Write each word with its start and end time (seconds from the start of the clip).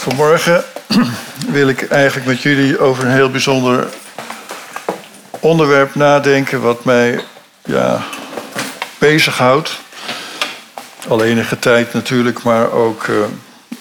Vanmorgen 0.00 0.64
wil 1.58 1.68
ik 1.68 1.82
eigenlijk 1.82 2.26
met 2.26 2.42
jullie 2.42 2.78
over 2.78 3.04
een 3.04 3.12
heel 3.12 3.30
bijzonder 3.30 3.88
onderwerp 5.40 5.94
nadenken, 5.94 6.60
wat 6.60 6.84
mij 6.84 7.24
ja, 7.64 8.04
bezighoudt. 8.98 9.80
Al 11.08 11.24
enige 11.24 11.58
tijd 11.58 11.92
natuurlijk, 11.92 12.42
maar 12.42 12.70
ook 12.70 13.06
uh, 13.06 13.16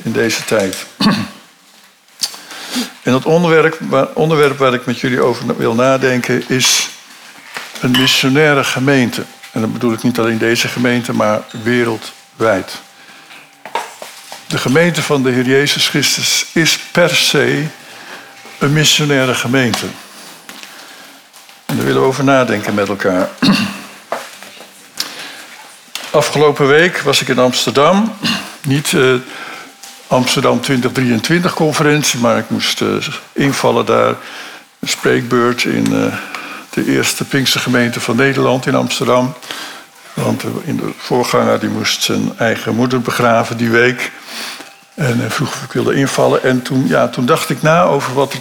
in 0.03 0.11
deze 0.11 0.45
tijd. 0.45 0.85
En 3.03 3.13
het 3.13 3.25
onderwerp, 3.25 3.79
onderwerp 4.13 4.57
waar 4.57 4.73
ik 4.73 4.85
met 4.85 4.99
jullie 4.99 5.21
over 5.21 5.57
wil 5.57 5.73
nadenken 5.73 6.43
is 6.49 6.89
een 7.81 7.91
missionaire 7.91 8.63
gemeente. 8.63 9.23
En 9.51 9.61
dat 9.61 9.73
bedoel 9.73 9.93
ik 9.93 10.03
niet 10.03 10.19
alleen 10.19 10.37
deze 10.37 10.67
gemeente, 10.67 11.13
maar 11.13 11.41
wereldwijd. 11.63 12.81
De 14.49 14.57
gemeente 14.57 15.01
van 15.01 15.23
de 15.23 15.31
Heer 15.31 15.45
Jezus 15.45 15.87
Christus 15.87 16.45
is 16.53 16.79
per 16.91 17.15
se 17.15 17.65
een 18.59 18.73
missionaire 18.73 19.33
gemeente. 19.33 19.85
En 21.65 21.75
daar 21.75 21.85
willen 21.85 22.01
we 22.01 22.07
over 22.07 22.23
nadenken 22.23 22.73
met 22.73 22.87
elkaar. 22.89 23.29
Afgelopen 26.11 26.67
week 26.67 26.99
was 26.99 27.21
ik 27.21 27.27
in 27.27 27.39
Amsterdam. 27.39 28.13
Niet 28.61 28.91
uh, 28.91 29.15
Amsterdam 30.07 30.61
2023 30.61 31.53
conferentie, 31.53 32.19
maar 32.19 32.37
ik 32.37 32.49
moest 32.49 32.81
uh, 32.81 33.07
invallen 33.31 33.85
daar. 33.85 34.15
Een 34.79 34.87
spreekbeurt 34.87 35.63
in 35.63 35.91
uh, 35.91 36.15
de 36.69 36.85
eerste 36.85 37.25
Pinkstergemeente 37.25 37.99
van 37.99 38.15
Nederland 38.15 38.65
in 38.65 38.75
Amsterdam. 38.75 39.33
Want 40.13 40.43
in 40.63 40.77
de 40.77 40.91
voorganger 40.97 41.59
die 41.59 41.69
moest 41.69 42.01
zijn 42.01 42.37
eigen 42.37 42.75
moeder 42.75 43.01
begraven 43.01 43.57
die 43.57 43.69
week. 43.69 44.11
En 44.95 45.31
vroeg 45.31 45.53
of 45.53 45.63
ik 45.63 45.71
wilde 45.71 45.95
invallen. 45.95 46.43
En 46.43 46.61
toen, 46.61 46.87
ja, 46.87 47.07
toen 47.07 47.25
dacht 47.25 47.49
ik 47.49 47.61
na 47.61 47.83
over 47.83 48.13
wat 48.13 48.33
er 48.33 48.39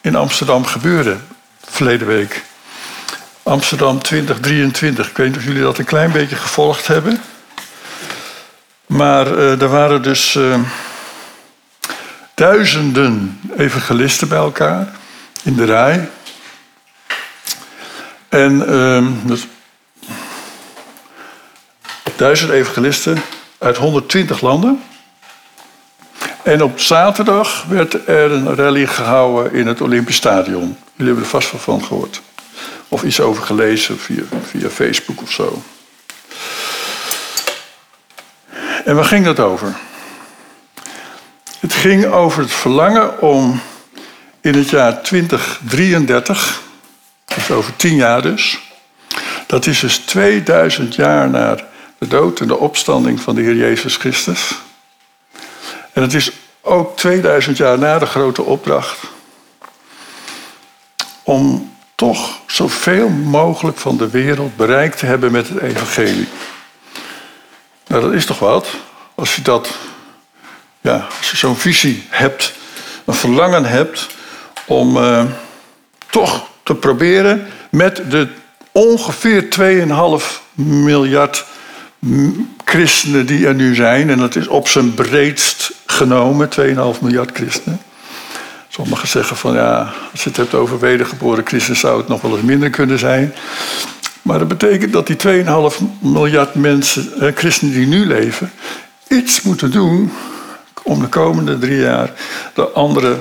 in 0.00 0.16
Amsterdam 0.16 0.64
gebeurde 0.64 1.16
verleden 1.64 2.06
week. 2.06 2.42
Amsterdam 3.42 4.02
2023. 4.02 5.08
Ik 5.08 5.16
weet 5.16 5.26
niet 5.28 5.36
of 5.36 5.44
jullie 5.44 5.62
dat 5.62 5.78
een 5.78 5.84
klein 5.84 6.12
beetje 6.12 6.36
gevolgd 6.36 6.86
hebben. 6.86 7.20
Maar 8.86 9.26
uh, 9.26 9.62
er 9.62 9.68
waren 9.68 10.02
dus 10.02 10.34
uh, 10.34 10.54
duizenden 12.34 13.40
evangelisten 13.56 14.28
bij 14.28 14.38
elkaar 14.38 14.88
in 15.42 15.56
de 15.56 15.64
rij. 15.64 16.08
En 18.28 18.52
uh, 18.68 19.36
duizend 22.22 22.50
evangelisten 22.50 23.22
uit 23.58 23.76
120 23.76 24.40
landen. 24.40 24.82
En 26.42 26.62
op 26.62 26.80
zaterdag 26.80 27.64
werd 27.68 28.08
er 28.08 28.32
een 28.32 28.54
rally 28.54 28.86
gehouden 28.86 29.52
in 29.52 29.66
het 29.66 29.80
Olympisch 29.80 30.16
Stadion. 30.16 30.76
Jullie 30.94 31.12
hebben 31.12 31.22
er 31.22 31.30
vast 31.30 31.52
wel 31.52 31.60
van 31.60 31.84
gehoord. 31.84 32.20
Of 32.88 33.02
iets 33.02 33.20
over 33.20 33.42
gelezen 33.42 33.98
via, 33.98 34.22
via 34.42 34.68
Facebook 34.68 35.22
of 35.22 35.30
zo. 35.30 35.62
En 38.84 38.94
waar 38.94 39.04
ging 39.04 39.24
dat 39.24 39.40
over? 39.40 39.74
Het 41.60 41.72
ging 41.72 42.06
over 42.06 42.42
het 42.42 42.52
verlangen 42.52 43.20
om 43.20 43.60
in 44.40 44.54
het 44.54 44.70
jaar 44.70 45.02
2033, 45.02 46.60
dus 47.24 47.50
over 47.50 47.76
tien 47.76 47.94
jaar 47.94 48.22
dus, 48.22 48.58
dat 49.46 49.66
is 49.66 49.80
dus 49.80 49.98
2000 49.98 50.94
jaar 50.94 51.30
na 51.30 51.70
de 52.02 52.08
dood 52.08 52.40
en 52.40 52.46
de 52.46 52.58
opstanding 52.58 53.20
van 53.20 53.34
de 53.34 53.42
Heer 53.42 53.54
Jezus 53.54 53.96
Christus. 53.96 54.54
En 55.92 56.02
het 56.02 56.14
is 56.14 56.32
ook 56.60 56.96
2000 56.96 57.56
jaar 57.56 57.78
na 57.78 57.98
de 57.98 58.06
grote 58.06 58.42
opdracht 58.42 58.98
om 61.22 61.72
toch 61.94 62.40
zoveel 62.46 63.08
mogelijk 63.08 63.78
van 63.78 63.96
de 63.96 64.10
wereld 64.10 64.56
bereikt 64.56 64.98
te 64.98 65.06
hebben 65.06 65.32
met 65.32 65.48
het 65.48 65.60
evangelie. 65.60 66.28
Nou, 67.86 68.02
dat 68.02 68.12
is 68.12 68.26
toch 68.26 68.38
wat? 68.38 68.68
Als 69.14 69.36
je 69.36 69.42
dat, 69.42 69.68
ja, 70.80 71.06
als 71.18 71.30
je 71.30 71.36
zo'n 71.36 71.56
visie 71.56 72.06
hebt, 72.08 72.52
een 73.04 73.14
verlangen 73.14 73.64
hebt 73.64 74.06
om 74.64 74.96
uh, 74.96 75.24
toch 76.10 76.46
te 76.62 76.74
proberen 76.74 77.46
met 77.70 78.10
de 78.10 78.28
ongeveer 78.72 79.48
2,5 80.24 80.54
miljard 80.54 81.50
christenen 82.64 83.26
die 83.26 83.46
er 83.46 83.54
nu 83.54 83.74
zijn, 83.74 84.10
en 84.10 84.18
dat 84.18 84.36
is 84.36 84.48
op 84.48 84.68
zijn 84.68 84.94
breedst 84.94 85.72
genomen, 85.86 86.48
2,5 86.48 87.00
miljard 87.00 87.30
christenen. 87.32 87.80
Sommigen 88.68 89.08
zeggen 89.08 89.36
van 89.36 89.54
ja, 89.54 89.92
als 90.12 90.22
je 90.22 90.28
het 90.28 90.38
hebt 90.38 90.54
over 90.54 90.78
wedergeboren 90.78 91.46
christenen 91.46 91.78
zou 91.78 91.98
het 91.98 92.08
nog 92.08 92.20
wel 92.20 92.36
eens 92.36 92.46
minder 92.46 92.70
kunnen 92.70 92.98
zijn. 92.98 93.34
Maar 94.22 94.38
dat 94.38 94.48
betekent 94.48 94.92
dat 94.92 95.06
die 95.06 95.16
2,5 95.16 95.80
miljard 95.98 96.54
mensen, 96.54 97.12
eh, 97.20 97.32
christenen 97.34 97.74
die 97.74 97.86
nu 97.86 98.06
leven, 98.06 98.52
iets 99.08 99.42
moeten 99.42 99.70
doen 99.70 100.12
om 100.82 101.00
de 101.00 101.08
komende 101.08 101.58
drie 101.58 101.78
jaar 101.78 102.12
de 102.54 102.68
andere, 102.68 103.16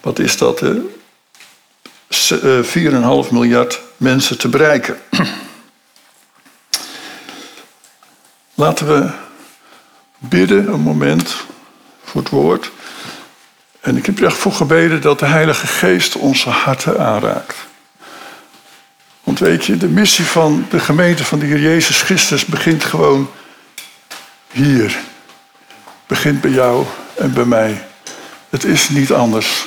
wat 0.00 0.18
is 0.18 0.38
dat, 0.38 0.62
eh, 0.62 0.70
4,5 2.62 3.30
miljard 3.30 3.80
mensen 3.96 4.38
te 4.38 4.48
bereiken. 4.48 4.96
Laten 8.58 8.86
we 8.86 9.10
bidden 10.18 10.72
een 10.72 10.80
moment 10.80 11.36
voor 12.04 12.20
het 12.20 12.30
woord. 12.30 12.70
En 13.80 13.96
ik 13.96 14.06
heb 14.06 14.18
er 14.18 14.24
echt 14.24 14.36
voor 14.36 14.52
gebeden 14.52 15.00
dat 15.00 15.18
de 15.18 15.26
Heilige 15.26 15.66
Geest 15.66 16.16
onze 16.16 16.48
harten 16.48 17.00
aanraakt. 17.00 17.56
Want 19.24 19.38
weet 19.38 19.64
je, 19.64 19.76
de 19.76 19.88
missie 19.88 20.24
van 20.24 20.66
de 20.70 20.80
gemeente 20.80 21.24
van 21.24 21.38
de 21.38 21.46
Heer 21.46 21.60
Jezus 21.60 22.02
Christus 22.02 22.44
begint 22.44 22.84
gewoon 22.84 23.30
hier. 24.50 24.98
Begint 26.06 26.40
bij 26.40 26.50
jou 26.50 26.86
en 27.14 27.32
bij 27.32 27.44
mij. 27.44 27.86
Het 28.48 28.64
is 28.64 28.88
niet 28.88 29.12
anders. 29.12 29.66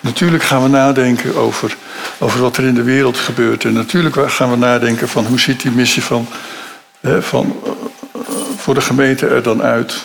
Natuurlijk 0.00 0.42
gaan 0.42 0.62
we 0.62 0.68
nadenken 0.68 1.36
over, 1.36 1.76
over 2.18 2.40
wat 2.40 2.56
er 2.56 2.64
in 2.64 2.74
de 2.74 2.82
wereld 2.82 3.18
gebeurt. 3.18 3.64
En 3.64 3.72
natuurlijk 3.72 4.30
gaan 4.30 4.50
we 4.50 4.56
nadenken 4.56 5.08
van 5.08 5.26
hoe 5.26 5.40
ziet 5.40 5.62
die 5.62 5.70
missie 5.70 6.02
van, 6.02 6.26
van, 7.20 7.62
voor 8.62 8.74
de 8.74 8.80
gemeente 8.80 9.26
er 9.26 9.42
dan 9.42 9.62
uit. 9.62 10.02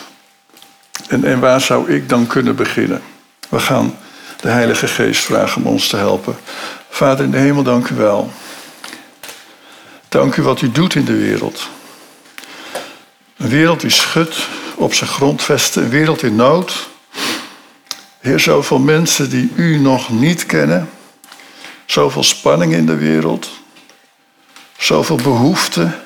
En, 1.08 1.24
en 1.24 1.40
waar 1.40 1.60
zou 1.60 1.92
ik 1.92 2.08
dan 2.08 2.26
kunnen 2.26 2.56
beginnen? 2.56 3.02
We 3.48 3.60
gaan 3.60 3.98
de 4.40 4.48
Heilige 4.48 4.86
Geest 4.86 5.24
vragen 5.24 5.64
om 5.64 5.72
ons 5.72 5.88
te 5.88 5.96
helpen. 5.96 6.36
Vader 6.88 7.24
in 7.24 7.30
de 7.30 7.38
hemel, 7.38 7.62
dank 7.62 7.88
u 7.88 7.94
wel. 7.94 8.32
Dank 10.08 10.36
u 10.36 10.42
wat 10.42 10.60
u 10.60 10.72
doet 10.72 10.94
in 10.94 11.04
de 11.04 11.16
wereld. 11.16 11.68
Een 13.36 13.48
wereld 13.48 13.80
die 13.80 13.90
schudt 13.90 14.48
op 14.74 14.94
zijn 14.94 15.10
grondvesten, 15.10 15.82
een 15.82 15.90
wereld 15.90 16.22
in 16.22 16.36
nood. 16.36 16.88
Heer, 18.20 18.40
zoveel 18.40 18.78
mensen 18.78 19.30
die 19.30 19.52
u 19.54 19.78
nog 19.78 20.08
niet 20.08 20.46
kennen. 20.46 20.90
Zoveel 21.86 22.22
spanning 22.24 22.72
in 22.72 22.86
de 22.86 22.96
wereld. 22.96 23.48
Zoveel 24.78 25.16
behoeften. 25.16 26.02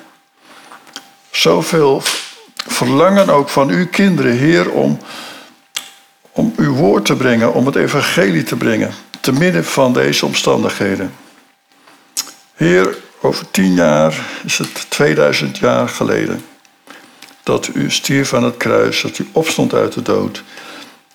Zoveel 1.30 2.02
verlangen 2.66 3.28
ook 3.28 3.48
van 3.48 3.68
uw 3.68 3.86
kinderen, 3.86 4.32
Heer, 4.32 4.70
om, 4.70 4.98
om 6.32 6.52
uw 6.56 6.74
woord 6.74 7.04
te 7.04 7.16
brengen, 7.16 7.54
om 7.54 7.66
het 7.66 7.76
evangelie 7.76 8.42
te 8.42 8.56
brengen, 8.56 8.90
te 9.20 9.32
midden 9.32 9.64
van 9.64 9.92
deze 9.92 10.26
omstandigheden. 10.26 11.14
Heer, 12.54 12.96
over 13.20 13.50
tien 13.50 13.74
jaar 13.74 14.26
is 14.44 14.58
het 14.58 14.90
2000 14.90 15.58
jaar 15.58 15.88
geleden 15.88 16.44
dat 17.42 17.70
u 17.74 17.90
stierf 17.90 18.34
aan 18.34 18.44
het 18.44 18.56
kruis, 18.56 19.02
dat 19.02 19.18
u 19.18 19.28
opstond 19.32 19.74
uit 19.74 19.92
de 19.92 20.02
dood. 20.02 20.42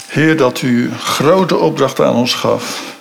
Heer, 0.08 0.38
dat 0.38 0.62
u 0.62 0.92
grote 0.94 1.56
opdracht 1.56 2.02
aan 2.02 2.16
ons 2.16 2.34
gaf. 2.34 2.96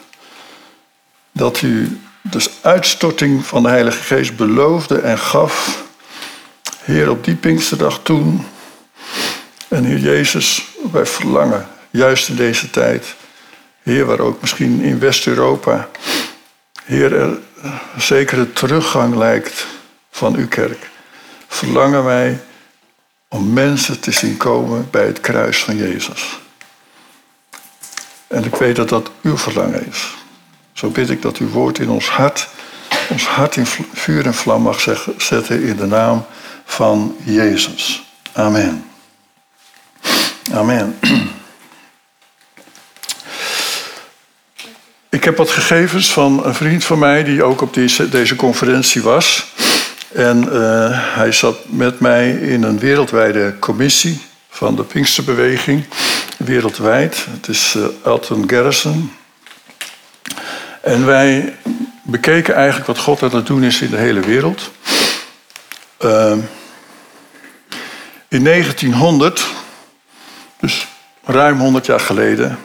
Dat 1.32 1.62
u 1.62 2.00
de 2.20 2.50
uitstorting 2.60 3.46
van 3.46 3.62
de 3.62 3.69
Heilige 3.69 4.02
Geest 4.02 4.37
beloofde 4.37 4.99
en 4.99 5.19
gaf. 5.19 5.84
Heer, 6.87 7.11
op 7.11 7.25
die 7.25 7.35
Pinksterdag 7.35 8.00
toen. 8.03 8.47
En 9.69 9.85
Heer 9.85 9.99
Jezus, 9.99 10.69
wij 10.93 11.06
verlangen, 11.06 11.69
juist 11.91 12.29
in 12.29 12.37
deze 12.37 12.71
tijd. 12.71 13.15
Heer, 13.83 14.05
waar 14.05 14.21
ook 14.21 14.41
misschien 14.41 14.81
in 14.81 14.99
West-Europa. 14.99 15.88
Heer, 16.85 17.17
er 17.17 17.38
zekere 17.99 18.53
teruggang 18.53 19.15
lijkt 19.15 19.67
van 20.11 20.35
uw 20.37 20.49
kerk. 20.49 20.91
Verlangen 21.47 22.05
wij 22.05 22.41
om 23.29 23.53
mensen 23.53 24.00
te 24.00 24.11
zien 24.11 24.37
komen 24.37 24.88
bij 24.91 25.06
het 25.06 25.21
kruis 25.21 25.65
van 25.65 25.77
Jezus. 25.77 26.38
En 28.27 28.44
ik 28.44 28.55
weet 28.55 28.77
dat 28.77 28.88
dat 28.88 29.11
uw 29.23 29.37
verlangen 29.37 29.87
is. 29.87 30.15
Zo 30.73 30.88
bid 30.88 31.11
ik 31.11 31.23
dat 31.23 31.37
uw 31.37 31.49
woord 31.49 31.79
in 31.79 31.88
ons 31.88 32.09
hart, 32.09 32.49
ons 33.09 33.27
hart 33.27 33.56
in 33.56 33.67
vuur 33.94 34.27
en 34.27 34.35
vlam 34.35 34.62
mag 34.62 34.81
zetten 35.17 35.62
in 35.62 35.77
de 35.77 35.87
naam 35.87 36.27
van 36.66 37.16
Jezus. 37.24 38.02
Amen. 38.32 38.84
Amen. 40.52 40.98
heb 45.26 45.36
wat 45.36 45.50
gegevens 45.50 46.12
van 46.12 46.44
een 46.44 46.54
vriend 46.54 46.84
van 46.84 46.98
mij 46.98 47.24
die 47.24 47.42
ook 47.42 47.60
op 47.60 47.74
deze, 47.74 48.08
deze 48.08 48.36
conferentie 48.36 49.02
was. 49.02 49.46
En 50.12 50.48
uh, 50.52 50.88
hij 51.16 51.32
zat 51.32 51.56
met 51.66 52.00
mij 52.00 52.30
in 52.30 52.62
een 52.62 52.78
wereldwijde 52.78 53.54
commissie 53.58 54.20
van 54.48 54.76
de 54.76 54.82
Pinksterbeweging. 54.82 55.84
Wereldwijd. 56.36 57.26
Het 57.30 57.48
is 57.48 57.74
uh, 57.76 57.84
Elton 58.04 58.44
Garrison. 58.50 59.12
En 60.82 61.06
wij 61.06 61.54
bekeken 62.02 62.54
eigenlijk 62.54 62.86
wat 62.86 62.98
God 62.98 63.22
aan 63.22 63.34
het 63.34 63.46
doen 63.46 63.62
is 63.62 63.80
in 63.80 63.90
de 63.90 63.96
hele 63.96 64.20
wereld. 64.20 64.70
Uh, 66.04 66.32
in 68.28 68.44
1900, 68.44 69.46
dus 70.60 70.87
ruim 71.25 71.58
100 71.58 71.87
jaar 71.87 72.00
geleden, 72.00 72.58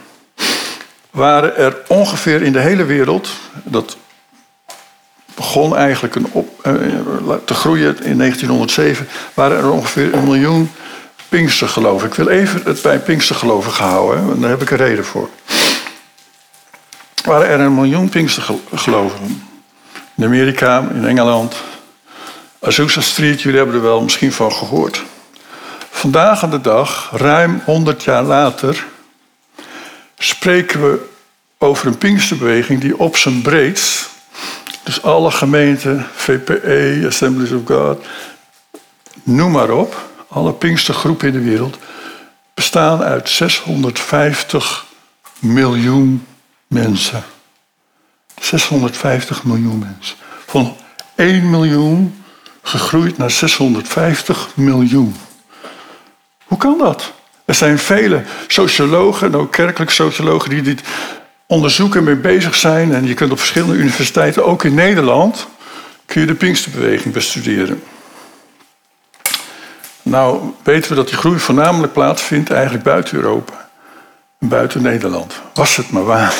waren 1.12 1.58
er 1.58 1.78
ongeveer 1.88 2.42
in 2.42 2.52
de 2.52 2.60
hele 2.60 2.84
wereld, 2.84 3.30
dat 3.64 3.98
begon 5.36 5.76
eigenlijk 5.76 6.16
een 6.16 6.28
op, 6.32 6.66
uh, 6.66 7.34
te 7.46 7.54
groeien 7.54 8.04
in 8.04 8.18
1907, 8.18 9.08
waren 9.34 9.58
er 9.58 9.72
ongeveer 9.72 10.14
een 10.14 10.24
miljoen 10.24 10.72
Pinkstergeloven. 11.30 12.08
Ik 12.08 12.14
wil 12.14 12.28
even 12.28 12.62
het 12.64 12.82
bij 12.82 13.00
Pinkstergeloven 13.00 13.72
houden, 13.72 14.28
want 14.28 14.42
daar 14.42 14.50
heb 14.50 14.62
ik 14.62 14.72
een 14.72 14.78
reden 14.78 15.06
voor. 15.06 15.30
Waren 17.24 17.48
er 17.48 17.60
een 17.60 17.76
miljoen 17.76 18.10
Pinkstergeloven 18.10 19.44
in 20.16 20.24
Amerika, 20.24 20.88
in 20.94 21.08
Engeland, 21.08 21.56
Azusa 22.64 23.02
Street, 23.02 23.42
jullie 23.42 23.58
hebben 23.58 23.76
er 23.76 23.82
wel 23.82 24.02
misschien 24.02 24.32
van 24.32 24.52
gehoord. 24.52 25.04
Vandaag 25.90 26.44
aan 26.44 26.50
de 26.50 26.62
dag, 26.62 27.12
ruim 27.14 27.62
100 27.66 28.04
jaar 28.04 28.24
later, 28.24 28.86
spreken 30.18 30.82
we 30.82 31.10
over 31.58 31.88
een 31.88 31.98
Pinksterbeweging 31.98 32.82
die 32.82 32.98
op 32.98 33.18
zijn 33.18 33.42
breedst, 33.42 34.10
dus 34.84 35.02
alle 35.02 35.32
gemeenten, 35.32 36.08
VPE, 36.14 37.04
Assemblies 37.08 37.52
of 37.52 37.62
God, 37.66 38.06
noem 39.24 39.52
maar 39.52 39.70
op, 39.70 40.10
alle 40.28 40.54
Pinkstergroepen 40.54 41.28
in 41.28 41.34
de 41.34 41.50
wereld, 41.50 41.78
bestaan 42.54 43.04
uit 43.04 43.30
650 43.30 44.86
miljoen 45.40 46.28
mensen. 46.68 47.24
650 48.42 49.44
miljoen 49.44 49.80
mensen. 49.80 50.16
Van 50.46 50.76
1 51.16 51.50
miljoen 51.50 52.21
gegroeid 52.62 53.18
naar 53.18 53.32
650 53.32 54.50
miljoen. 54.54 55.16
Hoe 56.44 56.58
kan 56.58 56.78
dat? 56.78 57.12
Er 57.46 57.56
zijn 57.56 57.80
vele 57.80 58.24
sociologen 58.48 59.28
en 59.28 59.36
ook 59.36 59.52
kerkelijke 59.52 59.94
sociologen 59.94 60.50
die 60.50 60.62
dit 60.62 60.82
onderzoeken 61.46 62.00
en 62.00 62.06
mee 62.06 62.16
bezig 62.16 62.56
zijn. 62.56 62.94
En 62.94 63.08
je 63.08 63.14
kunt 63.14 63.32
op 63.32 63.38
verschillende 63.38 63.76
universiteiten, 63.76 64.46
ook 64.46 64.64
in 64.64 64.74
Nederland, 64.74 65.48
kun 66.06 66.22
je 66.22 66.28
de 66.28 66.36
Pinksterbeweging 66.36 67.14
bestuderen. 67.14 67.84
Nou 70.02 70.54
weten 70.64 70.90
we 70.90 70.96
dat 70.96 71.08
die 71.08 71.18
groei 71.18 71.40
voornamelijk 71.40 71.94
plaatsvindt 71.94 72.52
eigenlijk 72.52 72.84
buiten 72.84 73.18
Europa. 73.18 73.70
Buiten 74.40 74.82
Nederland. 74.82 75.34
Was 75.54 75.76
het 75.76 75.92
maar 75.92 76.06
waar. 76.06 76.34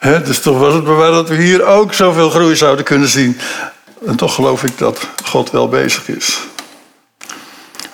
Dus 0.24 0.40
toch 0.40 0.58
was 0.58 0.74
het 0.74 0.84
maar 0.84 0.96
waar 0.96 1.10
dat 1.10 1.28
we 1.28 1.34
hier 1.34 1.64
ook 1.64 1.94
zoveel 1.94 2.30
groei 2.30 2.56
zouden 2.56 2.84
kunnen 2.84 3.08
zien. 3.08 3.38
En 4.06 4.16
toch 4.16 4.34
geloof 4.34 4.64
ik 4.64 4.78
dat 4.78 5.08
God 5.24 5.50
wel 5.50 5.68
bezig 5.68 6.08
is. 6.08 6.40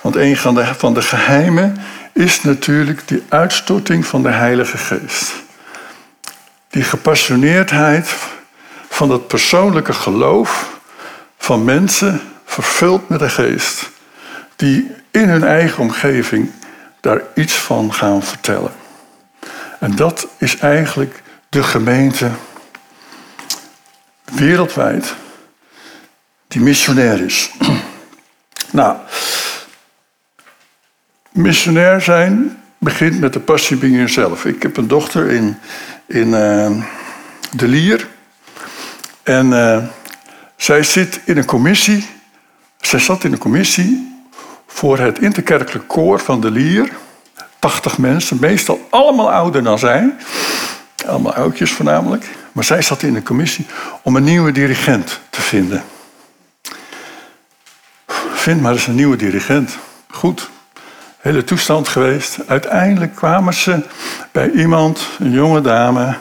Want 0.00 0.16
een 0.16 0.36
van 0.36 0.54
de, 0.54 0.74
van 0.74 0.94
de 0.94 1.02
geheimen 1.02 1.76
is 2.12 2.42
natuurlijk 2.42 3.08
die 3.08 3.22
uitstorting 3.28 4.06
van 4.06 4.22
de 4.22 4.30
Heilige 4.30 4.78
Geest. 4.78 5.32
Die 6.68 6.82
gepassioneerdheid 6.82 8.14
van 8.88 9.10
het 9.10 9.26
persoonlijke 9.26 9.92
geloof 9.92 10.78
van 11.38 11.64
mensen 11.64 12.20
vervuld 12.44 13.08
met 13.08 13.18
de 13.18 13.28
Geest. 13.28 13.90
Die 14.56 14.90
in 15.10 15.28
hun 15.28 15.44
eigen 15.44 15.82
omgeving 15.82 16.50
daar 17.00 17.22
iets 17.34 17.54
van 17.54 17.94
gaan 17.94 18.22
vertellen. 18.22 18.72
En 19.78 19.96
dat 19.96 20.26
is 20.38 20.58
eigenlijk 20.58 21.22
de 21.48 21.62
gemeente 21.62 22.30
wereldwijd 24.24 25.14
die 26.48 26.60
missionair 26.60 27.20
is. 27.20 27.50
nou, 28.70 28.96
missionair 31.32 32.00
zijn 32.00 32.62
begint 32.78 33.20
met 33.20 33.32
de 33.32 33.40
passie 33.40 33.76
bij 33.76 33.88
jezelf. 33.88 34.44
Ik 34.44 34.62
heb 34.62 34.76
een 34.76 34.88
dochter 34.88 35.30
in, 35.30 35.58
in 36.06 36.28
uh, 36.28 36.70
De 37.50 37.68
Lier. 37.68 38.08
En 39.22 39.46
uh, 39.46 39.84
zij 40.56 40.82
zit 40.82 41.20
in 41.24 41.36
een 41.36 41.44
commissie. 41.44 42.06
Zij 42.80 42.98
zat 42.98 43.24
in 43.24 43.32
een 43.32 43.38
commissie 43.38 44.16
voor 44.66 44.98
het 44.98 45.18
interkerkelijk 45.18 45.88
koor 45.88 46.20
van 46.20 46.40
De 46.40 46.50
Lier. 46.50 46.88
80 47.58 47.98
mensen, 47.98 48.36
meestal 48.40 48.86
allemaal 48.90 49.32
ouder 49.32 49.62
dan 49.62 49.78
zij. 49.78 50.14
Allemaal 51.06 51.34
oudjes 51.34 51.72
voornamelijk. 51.72 52.24
Maar 52.52 52.64
zij 52.64 52.82
zat 52.82 53.02
in 53.02 53.14
een 53.14 53.22
commissie 53.22 53.66
om 54.02 54.16
een 54.16 54.24
nieuwe 54.24 54.52
dirigent 54.52 55.20
te 55.30 55.40
vinden. 55.40 55.82
Vind 58.48 58.60
maar 58.60 58.72
eens 58.72 58.86
een 58.86 58.94
nieuwe 58.94 59.16
dirigent. 59.16 59.78
Goed, 60.10 60.50
hele 61.18 61.44
toestand 61.44 61.88
geweest. 61.88 62.38
Uiteindelijk 62.46 63.14
kwamen 63.14 63.54
ze 63.54 63.84
bij 64.32 64.50
iemand, 64.50 65.08
een 65.18 65.30
jonge 65.30 65.60
dame. 65.60 66.14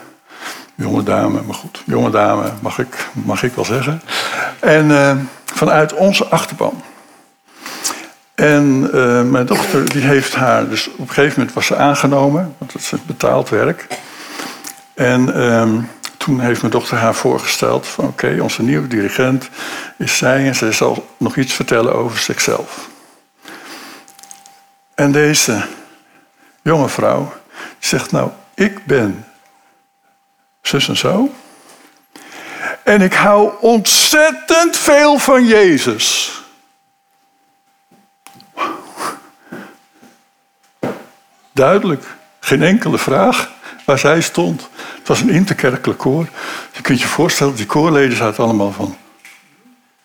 Jonge 0.76 1.04
dame, 1.04 1.42
maar 1.42 1.56
goed, 1.56 1.84
jonge 1.86 2.10
dame 2.10 2.52
mag 2.62 2.80
ik, 2.80 3.08
mag 3.14 3.44
ik 3.44 3.54
wel 3.54 3.66
zeggen. 3.66 4.02
En 4.60 4.90
uh, 4.90 5.16
vanuit 5.46 5.94
onze 5.94 6.26
achterban. 6.26 6.82
En 8.36 8.90
uh, 8.94 9.22
mijn 9.22 9.46
dochter 9.46 9.90
die 9.90 10.02
heeft 10.02 10.36
haar, 10.36 10.70
dus 10.70 10.88
op 10.88 11.00
een 11.00 11.08
gegeven 11.08 11.40
moment 11.40 11.56
was 11.56 11.66
ze 11.66 11.76
aangenomen, 11.76 12.56
want 12.58 12.72
dat 12.72 12.82
is 12.82 12.94
betaald 13.06 13.50
werk. 13.50 13.88
En 14.94 15.30
uh, 15.36 15.84
toen 16.28 16.40
heeft 16.40 16.62
mijn 16.62 16.74
dochter 16.74 16.98
haar 16.98 17.16
voorgesteld 17.16 17.88
van 17.88 18.06
oké, 18.06 18.38
onze 18.42 18.62
nieuwe 18.64 18.88
dirigent 18.88 19.50
is 19.98 20.18
zij 20.18 20.48
en 20.48 20.56
zij 20.56 20.72
zal 20.72 21.08
nog 21.18 21.36
iets 21.36 21.54
vertellen 21.54 21.96
over 21.96 22.20
zichzelf. 22.20 22.90
En 24.96 25.12
deze 25.12 25.66
jonge 26.62 26.90
vrouw 26.90 27.34
zegt 27.80 28.12
nou, 28.12 28.32
ik 28.54 28.86
ben 28.86 29.26
zus 30.62 30.88
en 30.88 30.98
zo. 30.98 31.34
En 32.84 33.02
ik 33.02 33.14
hou 33.14 33.52
ontzettend 33.60 34.78
veel 34.78 35.18
van 35.18 35.46
Jezus. 35.46 36.42
Duidelijk, 41.52 42.06
geen 42.40 42.64
enkele 42.64 42.98
vraag 42.98 43.52
waar 43.86 44.00
zij 44.00 44.22
stond. 44.22 44.70
Het 45.08 45.18
was 45.18 45.28
een 45.28 45.36
interkerkelijk 45.36 46.00
koor. 46.00 46.28
Je 46.72 46.82
kunt 46.82 47.02
je 47.02 47.08
voorstellen, 47.08 47.56
die 47.56 47.66
koorleden 47.66 48.18
zaten 48.18 48.44
allemaal 48.44 48.72
van... 48.72 48.98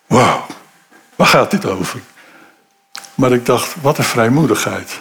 Wauw, 0.06 0.46
waar 1.16 1.26
gaat 1.26 1.50
dit 1.50 1.66
over? 1.66 2.00
Maar 3.14 3.32
ik 3.32 3.46
dacht, 3.46 3.74
wat 3.80 3.98
een 3.98 4.04
vrijmoedigheid. 4.04 5.00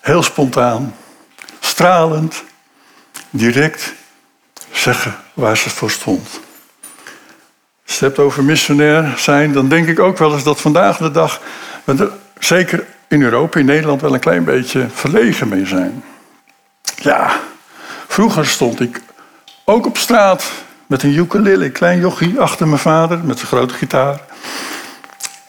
Heel 0.00 0.22
spontaan, 0.22 0.94
stralend, 1.60 2.42
direct 3.30 3.92
zeggen 4.72 5.16
waar 5.32 5.56
ze 5.56 5.70
voor 5.70 5.90
stond. 5.90 6.28
Als 6.32 6.40
je 7.84 7.92
het 7.92 8.00
hebt 8.00 8.18
over 8.18 8.44
missionair 8.44 9.14
zijn, 9.18 9.52
dan 9.52 9.68
denk 9.68 9.86
ik 9.88 9.98
ook 9.98 10.18
wel 10.18 10.32
eens 10.32 10.44
dat 10.44 10.60
vandaag 10.60 10.96
de 10.96 11.10
dag, 11.10 11.40
we 11.84 12.12
zeker 12.38 12.86
in 13.08 13.22
Europa, 13.22 13.58
in 13.58 13.66
Nederland, 13.66 14.00
wel 14.00 14.14
een 14.14 14.20
klein 14.20 14.44
beetje 14.44 14.86
verlegen 14.90 15.48
mee 15.48 15.66
zijn. 15.66 16.04
Ja, 16.96 17.40
vroeger 18.10 18.46
stond 18.46 18.80
ik 18.80 19.00
ook 19.64 19.86
op 19.86 19.98
straat 19.98 20.52
met 20.86 21.02
een 21.02 21.14
ukulele, 21.14 21.70
klein 21.70 22.00
jochie 22.00 22.40
achter 22.40 22.68
mijn 22.68 22.80
vader 22.80 23.18
met 23.24 23.36
zijn 23.36 23.48
grote 23.48 23.74
gitaar. 23.74 24.20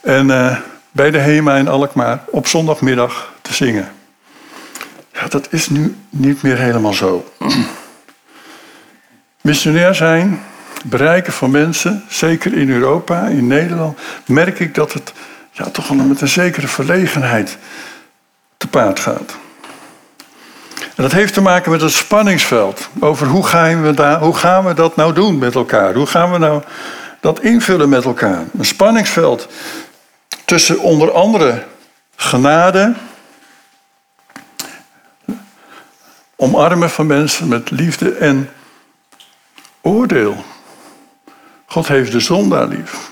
En 0.01 0.27
uh, 0.27 0.57
bij 0.91 1.11
de 1.11 1.17
HEMA 1.17 1.55
in 1.55 1.67
Alkmaar 1.67 2.23
op 2.29 2.47
zondagmiddag 2.47 3.33
te 3.41 3.53
zingen. 3.53 3.91
Ja, 5.13 5.27
dat 5.27 5.47
is 5.49 5.69
nu 5.69 5.95
niet 6.09 6.41
meer 6.41 6.57
helemaal 6.57 6.93
zo. 6.93 7.31
Missionair 9.41 9.95
zijn, 9.95 10.41
bereiken 10.85 11.33
van 11.33 11.51
mensen, 11.51 12.03
zeker 12.09 12.53
in 12.53 12.69
Europa, 12.69 13.27
in 13.27 13.47
Nederland, 13.47 13.99
merk 14.25 14.59
ik 14.59 14.75
dat 14.75 14.93
het 14.93 15.13
ja, 15.51 15.69
toch 15.69 15.87
wel 15.87 15.97
met 15.97 16.21
een 16.21 16.27
zekere 16.27 16.67
verlegenheid 16.67 17.57
te 18.57 18.67
paard 18.67 18.99
gaat. 18.99 19.40
En 21.01 21.07
dat 21.07 21.15
heeft 21.15 21.33
te 21.33 21.41
maken 21.41 21.71
met 21.71 21.81
het 21.81 21.91
spanningsveld. 21.91 22.89
Over 22.99 23.27
hoe 23.27 23.47
gaan, 23.47 23.83
we 23.83 23.93
daar, 23.93 24.19
hoe 24.19 24.35
gaan 24.35 24.65
we 24.65 24.73
dat 24.73 24.95
nou 24.95 25.13
doen 25.13 25.37
met 25.37 25.55
elkaar? 25.55 25.93
Hoe 25.93 26.05
gaan 26.05 26.31
we 26.31 26.37
nou 26.37 26.63
dat 27.19 27.39
invullen 27.39 27.89
met 27.89 28.05
elkaar? 28.05 28.43
Een 28.57 28.65
spanningsveld 28.65 29.47
tussen 30.45 30.79
onder 30.79 31.11
andere 31.11 31.65
genade, 32.15 32.93
omarmen 36.35 36.89
van 36.89 37.07
mensen 37.07 37.47
met 37.47 37.71
liefde 37.71 38.11
en 38.11 38.49
oordeel. 39.81 40.43
God 41.65 41.87
heeft 41.87 42.11
de 42.11 42.19
zondaar 42.19 42.67
lief. 42.67 43.11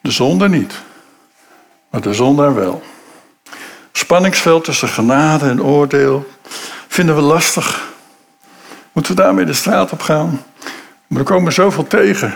De 0.00 0.10
zonde 0.10 0.48
niet, 0.48 0.74
maar 1.90 2.00
de 2.00 2.14
zondaar 2.14 2.54
wel. 2.54 2.82
Spanningsveld 3.96 4.64
tussen 4.64 4.88
genade 4.88 5.48
en 5.48 5.62
oordeel 5.62 6.30
vinden 6.88 7.14
we 7.14 7.20
lastig. 7.20 7.84
Moeten 8.92 9.16
we 9.16 9.22
daarmee 9.22 9.44
de 9.44 9.52
straat 9.52 9.92
op 9.92 10.00
gaan? 10.00 10.42
Maar 11.06 11.18
er 11.18 11.24
komen 11.24 11.52
zoveel 11.52 11.86
tegen. 11.86 12.34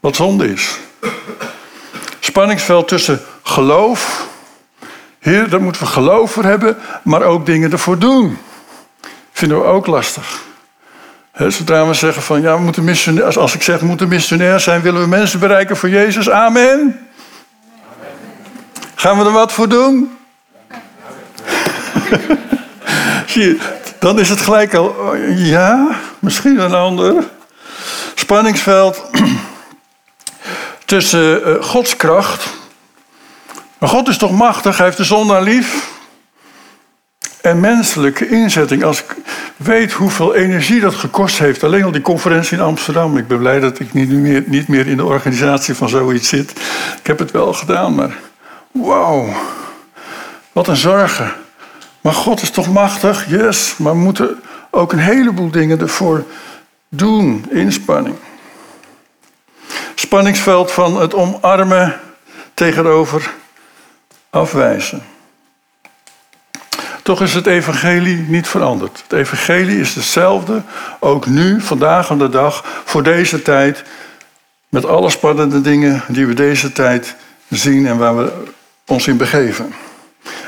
Wat 0.00 0.16
zonde 0.16 0.52
is. 0.52 0.78
Spanningsveld 2.20 2.88
tussen 2.88 3.20
geloof. 3.42 4.26
Heer, 5.18 5.50
daar 5.50 5.62
moeten 5.62 5.82
we 5.82 5.88
geloof 5.88 6.32
voor 6.32 6.44
hebben, 6.44 6.76
maar 7.02 7.22
ook 7.22 7.46
dingen 7.46 7.72
ervoor 7.72 7.98
doen. 7.98 8.38
Vinden 9.32 9.58
we 9.58 9.64
ook 9.64 9.86
lastig. 9.86 10.40
He, 11.32 11.50
zodra 11.50 11.86
we 11.86 11.94
zeggen 11.94 12.22
van 12.22 12.40
ja, 12.40 12.56
we 12.56 12.62
moeten 12.62 12.84
missionair, 12.84 13.38
als 13.38 13.54
ik 13.54 13.62
zeg 13.62 13.80
we 13.80 13.86
moeten 13.86 14.08
missionair 14.08 14.60
zijn, 14.60 14.82
willen 14.82 15.00
we 15.00 15.08
mensen 15.08 15.40
bereiken 15.40 15.76
voor 15.76 15.88
Jezus. 15.88 16.30
Amen. 16.30 17.01
Gaan 19.02 19.18
we 19.18 19.24
er 19.24 19.32
wat 19.32 19.52
voor 19.52 19.68
doen? 19.68 20.18
Dan 23.98 24.20
is 24.20 24.28
het 24.28 24.40
gelijk 24.40 24.74
al, 24.74 25.16
ja, 25.26 25.96
misschien 26.18 26.58
een 26.58 26.74
ander. 26.74 27.24
Spanningsveld 28.14 29.02
tussen 30.84 31.48
uh, 31.48 31.62
Gods 31.62 31.96
kracht. 31.96 32.48
Maar 33.78 33.88
God 33.88 34.08
is 34.08 34.18
toch 34.18 34.32
machtig, 34.32 34.76
hij 34.76 34.86
heeft 34.86 34.98
de 34.98 35.04
zon 35.04 35.32
aan 35.32 35.42
lief. 35.42 35.90
En 37.40 37.60
menselijke 37.60 38.28
inzetting. 38.28 38.84
Als 38.84 39.02
ik 39.02 39.16
weet 39.56 39.92
hoeveel 39.92 40.34
energie 40.34 40.80
dat 40.80 40.94
gekost 40.94 41.38
heeft. 41.38 41.64
Alleen 41.64 41.84
al 41.84 41.92
die 41.92 42.02
conferentie 42.02 42.56
in 42.56 42.64
Amsterdam. 42.64 43.16
Ik 43.16 43.28
ben 43.28 43.38
blij 43.38 43.60
dat 43.60 43.80
ik 43.80 43.92
niet 43.92 44.10
meer, 44.10 44.42
niet 44.46 44.68
meer 44.68 44.86
in 44.86 44.96
de 44.96 45.04
organisatie 45.04 45.74
van 45.74 45.88
zoiets 45.88 46.28
zit. 46.28 46.50
Ik 46.98 47.06
heb 47.06 47.18
het 47.18 47.30
wel 47.30 47.52
gedaan, 47.52 47.94
maar 47.94 48.16
wauw. 48.72 49.28
Wat 50.52 50.68
een 50.68 50.76
zorgen. 50.76 51.32
Maar 52.00 52.12
God 52.12 52.42
is 52.42 52.50
toch 52.50 52.72
machtig? 52.72 53.28
Yes. 53.28 53.76
Maar 53.76 53.92
we 53.92 53.98
moeten 53.98 54.42
ook 54.70 54.92
een 54.92 54.98
heleboel 54.98 55.50
dingen 55.50 55.80
ervoor 55.80 56.24
doen. 56.88 57.46
Inspanning. 57.50 58.16
Spanningsveld 59.94 60.72
van 60.72 61.00
het 61.00 61.14
omarmen 61.14 62.00
tegenover 62.54 63.32
afwijzen. 64.30 65.02
Toch 67.02 67.20
is 67.20 67.34
het 67.34 67.46
evangelie 67.46 68.16
niet 68.16 68.48
veranderd. 68.48 69.02
Het 69.02 69.12
evangelie 69.12 69.80
is 69.80 69.94
hetzelfde, 69.94 70.62
ook 70.98 71.26
nu, 71.26 71.60
vandaag 71.60 72.10
aan 72.10 72.18
de 72.18 72.28
dag, 72.28 72.64
voor 72.84 73.02
deze 73.02 73.42
tijd. 73.42 73.84
Met 74.68 74.86
alle 74.86 75.10
spannende 75.10 75.60
dingen 75.60 76.02
die 76.08 76.26
we 76.26 76.34
deze 76.34 76.72
tijd 76.72 77.14
zien 77.48 77.86
en 77.86 77.98
waar 77.98 78.16
we 78.16 78.51
ons 78.86 79.06
in 79.06 79.16
begeven. 79.16 79.74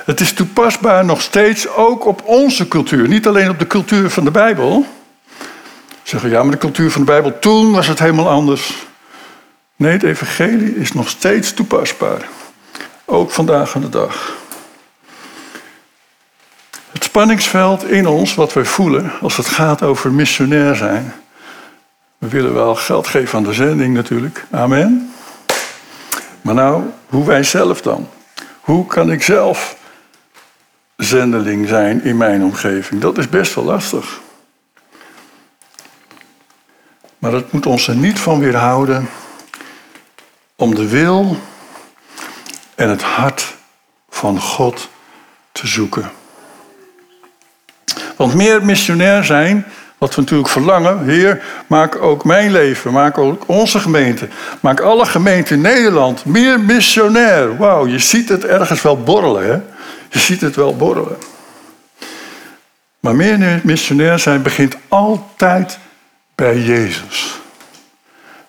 Het 0.05 0.21
is 0.21 0.33
toepasbaar 0.33 1.05
nog 1.05 1.21
steeds 1.23 1.69
ook 1.69 2.07
op 2.07 2.23
onze 2.25 2.69
cultuur. 2.69 3.09
Niet 3.09 3.27
alleen 3.27 3.51
op 3.51 3.59
de 3.59 3.67
cultuur 3.67 4.11
van 4.11 4.25
de 4.25 4.31
Bijbel. 4.31 4.87
Zeggen 6.03 6.31
ja, 6.31 6.43
maar 6.43 6.53
de 6.53 6.59
cultuur 6.59 6.91
van 6.91 7.01
de 7.01 7.07
Bijbel 7.07 7.39
toen 7.39 7.73
was 7.73 7.87
het 7.87 7.99
helemaal 7.99 8.29
anders. 8.29 8.87
Nee, 9.77 9.93
het 9.93 10.03
evangelie 10.03 10.77
is 10.77 10.93
nog 10.93 11.09
steeds 11.09 11.55
toepasbaar. 11.55 12.29
Ook 13.05 13.31
vandaag 13.31 13.73
de 13.73 13.89
dag. 13.89 14.37
Het 16.93 17.05
spanningsveld 17.05 17.85
in 17.85 18.07
ons, 18.07 18.35
wat 18.35 18.53
wij 18.53 18.65
voelen 18.65 19.13
als 19.21 19.37
het 19.37 19.47
gaat 19.47 19.83
over 19.83 20.13
missionair 20.13 20.77
zijn. 20.77 21.15
We 22.19 22.29
willen 22.29 22.55
wel 22.55 22.75
geld 22.75 23.07
geven 23.07 23.39
aan 23.39 23.45
de 23.45 23.53
zending 23.53 23.95
natuurlijk. 23.95 24.45
Amen. 24.51 25.13
Maar 26.41 26.55
nou, 26.55 26.83
hoe 27.09 27.27
wij 27.27 27.43
zelf 27.43 27.83
dan? 27.83 28.09
Hoe 28.65 28.87
kan 28.87 29.11
ik 29.11 29.23
zelf 29.23 29.77
zendeling 30.97 31.69
zijn 31.69 32.05
in 32.05 32.17
mijn 32.17 32.43
omgeving? 32.43 33.01
Dat 33.01 33.19
is 33.19 33.29
best 33.29 33.55
wel 33.55 33.65
lastig. 33.65 34.21
Maar 37.19 37.31
dat 37.31 37.53
moet 37.53 37.67
ons 37.67 37.89
er 37.89 37.97
niet 37.97 38.19
van 38.19 38.39
weerhouden 38.39 39.09
om 40.57 40.75
de 40.75 40.89
wil 40.89 41.37
en 42.75 42.89
het 42.89 43.03
hart 43.03 43.55
van 44.09 44.41
God 44.41 44.89
te 45.53 45.67
zoeken. 45.67 46.11
Want 48.17 48.35
meer 48.35 48.65
missionair 48.65 49.25
zijn, 49.25 49.67
wat 50.05 50.15
we 50.15 50.21
natuurlijk 50.21 50.49
verlangen, 50.49 51.09
Heer, 51.09 51.43
maak 51.67 52.03
ook 52.03 52.25
mijn 52.25 52.53
leven, 52.53 52.93
maak 52.93 53.19
ook 53.19 53.45
onze 53.47 53.79
gemeente, 53.79 54.29
maak 54.61 54.81
alle 54.81 55.07
gemeenten 55.07 55.57
in 55.57 55.63
Nederland 55.63 56.25
meer 56.25 56.61
missionair. 56.61 57.57
Wauw, 57.57 57.87
je 57.87 57.99
ziet 57.99 58.29
het 58.29 58.45
ergens 58.45 58.83
wel 58.83 59.03
borrelen, 59.03 59.45
hè? 59.45 59.53
Je 60.09 60.19
ziet 60.19 60.41
het 60.41 60.57
wel 60.57 60.77
borrelen. 60.77 61.17
Maar 63.01 63.15
meer 63.15 63.61
missionair 63.63 64.19
zijn 64.19 64.43
begint 64.43 64.77
altijd 64.89 65.79
bij 66.35 66.59
Jezus. 66.59 67.41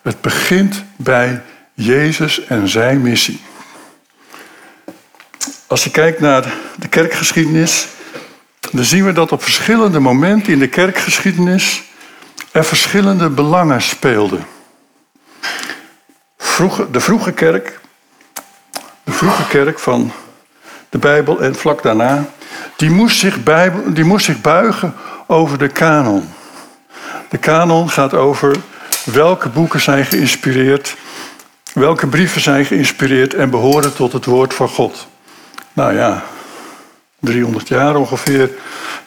Het 0.02 0.20
begint 0.20 0.84
bij 0.96 1.42
Jezus 1.74 2.44
en 2.44 2.68
zijn 2.68 3.00
missie. 3.00 3.40
Als 5.66 5.84
je 5.84 5.90
kijkt 5.90 6.20
naar 6.20 6.44
de 6.76 6.88
kerkgeschiedenis, 6.88 7.86
dan 8.76 8.84
zien 8.84 9.04
we 9.04 9.12
dat 9.12 9.32
op 9.32 9.42
verschillende 9.42 10.00
momenten 10.00 10.52
in 10.52 10.58
de 10.58 10.68
kerkgeschiedenis 10.68 11.82
er 12.52 12.64
verschillende 12.64 13.28
belangen 13.28 13.82
speelden. 13.82 14.46
De 16.90 17.00
vroege 17.00 17.32
kerk, 17.32 17.80
de 19.04 19.12
vroege 19.12 19.46
kerk 19.48 19.78
van 19.78 20.12
de 20.88 20.98
Bijbel 20.98 21.40
en 21.40 21.54
vlak 21.54 21.82
daarna, 21.82 22.24
die 22.76 22.90
moest, 22.90 23.18
zich 23.18 23.42
Bijbel, 23.42 23.94
die 23.94 24.04
moest 24.04 24.24
zich 24.24 24.40
buigen 24.40 24.94
over 25.26 25.58
de 25.58 25.68
kanon. 25.68 26.28
De 27.28 27.38
kanon 27.38 27.90
gaat 27.90 28.14
over 28.14 28.56
welke 29.04 29.48
boeken 29.48 29.80
zijn 29.80 30.06
geïnspireerd, 30.06 30.96
welke 31.72 32.06
brieven 32.06 32.40
zijn 32.40 32.64
geïnspireerd 32.64 33.34
en 33.34 33.50
behoren 33.50 33.94
tot 33.94 34.12
het 34.12 34.24
woord 34.24 34.54
van 34.54 34.68
God. 34.68 35.06
Nou 35.72 35.94
ja, 35.94 36.24
300 37.20 37.68
jaar 37.68 37.96
ongeveer 37.96 38.50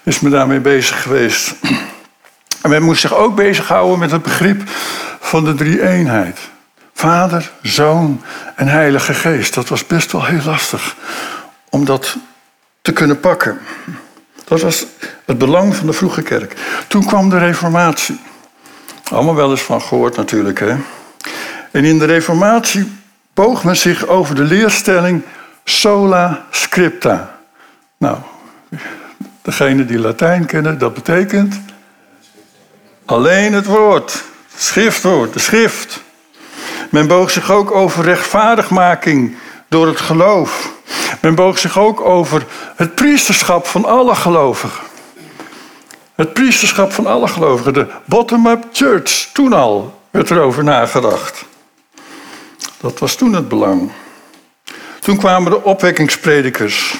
is 0.03 0.19
me 0.19 0.29
daarmee 0.29 0.59
bezig 0.59 1.01
geweest. 1.01 1.53
En 2.61 2.69
men 2.69 2.83
moest 2.83 3.01
zich 3.01 3.13
ook 3.13 3.35
bezighouden 3.35 3.99
met 3.99 4.11
het 4.11 4.23
begrip 4.23 4.61
van 5.19 5.45
de 5.45 5.53
drie-eenheid. 5.53 6.39
Vader, 6.93 7.51
Zoon 7.61 8.21
en 8.55 8.67
Heilige 8.67 9.13
Geest. 9.13 9.53
Dat 9.53 9.69
was 9.69 9.87
best 9.87 10.11
wel 10.11 10.25
heel 10.25 10.43
lastig 10.45 10.95
om 11.69 11.85
dat 11.85 12.17
te 12.81 12.91
kunnen 12.91 13.19
pakken. 13.19 13.59
Dat 14.45 14.61
was 14.61 14.85
het 15.25 15.37
belang 15.37 15.75
van 15.75 15.87
de 15.87 15.93
vroege 15.93 16.21
kerk. 16.21 16.53
Toen 16.87 17.05
kwam 17.05 17.29
de 17.29 17.37
Reformatie. 17.37 18.19
Allemaal 19.11 19.35
wel 19.35 19.51
eens 19.51 19.61
van 19.61 19.81
gehoord 19.81 20.15
natuurlijk. 20.15 20.59
Hè? 20.59 20.75
En 21.71 21.85
in 21.85 21.99
de 21.99 22.05
Reformatie 22.05 22.91
boog 23.33 23.63
men 23.63 23.77
zich 23.77 24.07
over 24.07 24.35
de 24.35 24.43
leerstelling 24.43 25.21
sola 25.63 26.45
scripta. 26.51 27.38
Nou, 27.99 28.17
degene 29.41 29.85
die 29.85 29.99
Latijn 29.99 30.45
kennen, 30.45 30.77
dat 30.77 30.93
betekent 30.93 31.59
alleen 33.05 33.53
het 33.53 33.65
woord, 33.65 34.23
het 34.51 34.61
schriftwoord, 34.61 35.33
de 35.33 35.39
schrift. 35.39 36.01
Men 36.89 37.07
boog 37.07 37.31
zich 37.31 37.51
ook 37.51 37.71
over 37.71 38.03
rechtvaardigmaking 38.03 39.37
door 39.67 39.87
het 39.87 39.99
geloof. 39.99 40.71
Men 41.21 41.35
boog 41.35 41.57
zich 41.57 41.79
ook 41.79 42.01
over 42.01 42.45
het 42.75 42.95
priesterschap 42.95 43.67
van 43.67 43.85
alle 43.85 44.15
gelovigen. 44.15 44.83
Het 46.15 46.33
priesterschap 46.33 46.91
van 46.91 47.05
alle 47.05 47.27
gelovigen, 47.27 47.73
de 47.73 47.87
bottom-up 48.05 48.65
church, 48.71 49.29
toen 49.33 49.53
al 49.53 50.01
werd 50.09 50.29
er 50.29 50.41
over 50.41 50.63
nagedacht. 50.63 51.45
Dat 52.77 52.99
was 52.99 53.15
toen 53.15 53.33
het 53.33 53.47
belang. 53.47 53.91
Toen 54.99 55.17
kwamen 55.17 55.51
de 55.51 55.63
opwekkingspredikers. 55.63 56.95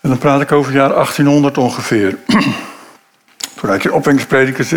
En 0.00 0.08
dan 0.08 0.18
praat 0.18 0.40
ik 0.40 0.52
over 0.52 0.72
het 0.72 0.80
jaar 0.80 0.92
1800 0.92 1.58
ongeveer. 1.58 2.16
Toen 3.60 3.70
had 3.70 3.82
je 3.82 3.94
opwekkingspredikers. 3.94 4.72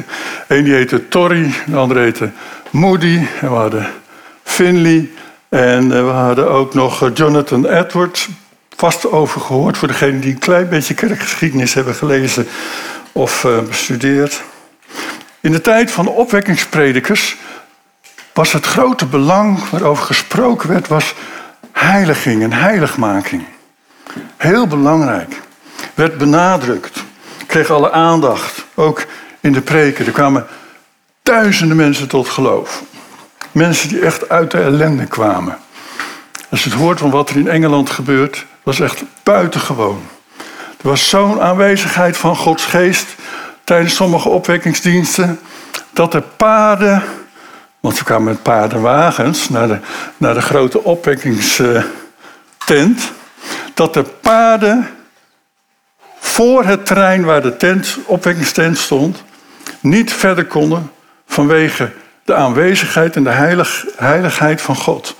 Eén 0.47 0.63
die 0.63 0.73
heette 0.73 1.07
Torrey, 1.07 1.53
de 1.65 1.75
andere 1.75 1.99
heette 1.99 2.31
Moody. 2.69 3.17
En 3.41 3.49
we 3.49 3.55
hadden 3.55 3.87
Finley. 4.43 5.09
En 5.49 5.91
eh, 5.91 6.03
we 6.03 6.11
hadden 6.11 6.49
ook 6.49 6.73
nog 6.73 7.03
eh, 7.03 7.09
Jonathan 7.13 7.65
Edwards. 7.65 8.29
Vast 8.75 9.11
over 9.11 9.41
gehoord 9.41 9.77
voor 9.77 9.87
degenen 9.87 10.19
die 10.19 10.33
een 10.33 10.39
klein 10.39 10.69
beetje 10.69 10.93
kerkgeschiedenis 10.93 11.73
hebben 11.73 11.95
gelezen 11.95 12.47
of 13.11 13.43
uh, 13.43 13.59
bestudeerd. 13.59 14.41
In 15.41 15.51
de 15.51 15.61
tijd 15.61 15.91
van 15.91 16.05
de 16.05 16.11
opwekkingspredikers 16.11 17.37
was 18.33 18.51
het 18.51 18.65
grote 18.65 19.05
belang 19.05 19.69
waarover 19.69 20.05
gesproken 20.05 20.69
werd, 20.69 20.87
was 20.87 21.13
heiliging 21.71 22.43
en 22.43 22.53
heiligmaking. 22.53 23.43
Heel 24.43 24.67
belangrijk. 24.67 25.41
Werd 25.93 26.17
benadrukt. 26.17 27.03
Kreeg 27.47 27.69
alle 27.69 27.91
aandacht. 27.91 28.65
Ook 28.75 29.05
in 29.39 29.53
de 29.53 29.61
preken. 29.61 30.05
Er 30.05 30.11
kwamen 30.11 30.47
duizenden 31.21 31.77
mensen 31.77 32.07
tot 32.07 32.27
geloof. 32.27 32.83
Mensen 33.51 33.89
die 33.89 33.99
echt 33.99 34.29
uit 34.29 34.51
de 34.51 34.61
ellende 34.61 35.05
kwamen. 35.05 35.57
Als 36.49 36.63
je 36.63 36.69
het 36.69 36.79
hoort 36.79 36.99
van 36.99 37.09
wat 37.09 37.29
er 37.29 37.35
in 37.35 37.47
Engeland 37.47 37.89
gebeurt, 37.89 38.45
was 38.63 38.79
echt 38.79 39.03
buitengewoon. 39.23 40.01
Er 40.81 40.89
was 40.89 41.09
zo'n 41.09 41.41
aanwezigheid 41.41 42.17
van 42.17 42.35
Gods 42.35 42.65
geest 42.65 43.15
tijdens 43.63 43.95
sommige 43.95 44.29
opwekkingsdiensten, 44.29 45.39
dat 45.93 46.11
de 46.11 46.21
paarden, 46.21 47.03
want 47.79 47.95
ze 47.95 48.03
kwamen 48.03 48.23
met 48.23 48.43
paardenwagens 48.43 49.49
naar 49.49 49.67
de, 49.67 49.79
naar 50.17 50.33
de 50.33 50.41
grote 50.41 50.83
opwekkingstent, 50.83 53.11
dat 53.73 53.93
de 53.93 54.03
paarden 54.03 54.89
voor 56.19 56.65
het 56.65 56.85
terrein 56.85 57.23
waar 57.23 57.41
de 57.41 57.57
tent, 57.57 57.97
opwekkingstent 58.05 58.77
stond, 58.77 59.23
niet 59.79 60.13
verder 60.13 60.45
konden 60.45 60.91
vanwege 61.27 61.91
de 62.23 62.35
aanwezigheid 62.35 63.15
en 63.15 63.23
de 63.23 63.29
heilig, 63.29 63.85
heiligheid 63.95 64.61
van 64.61 64.75
God. 64.75 65.15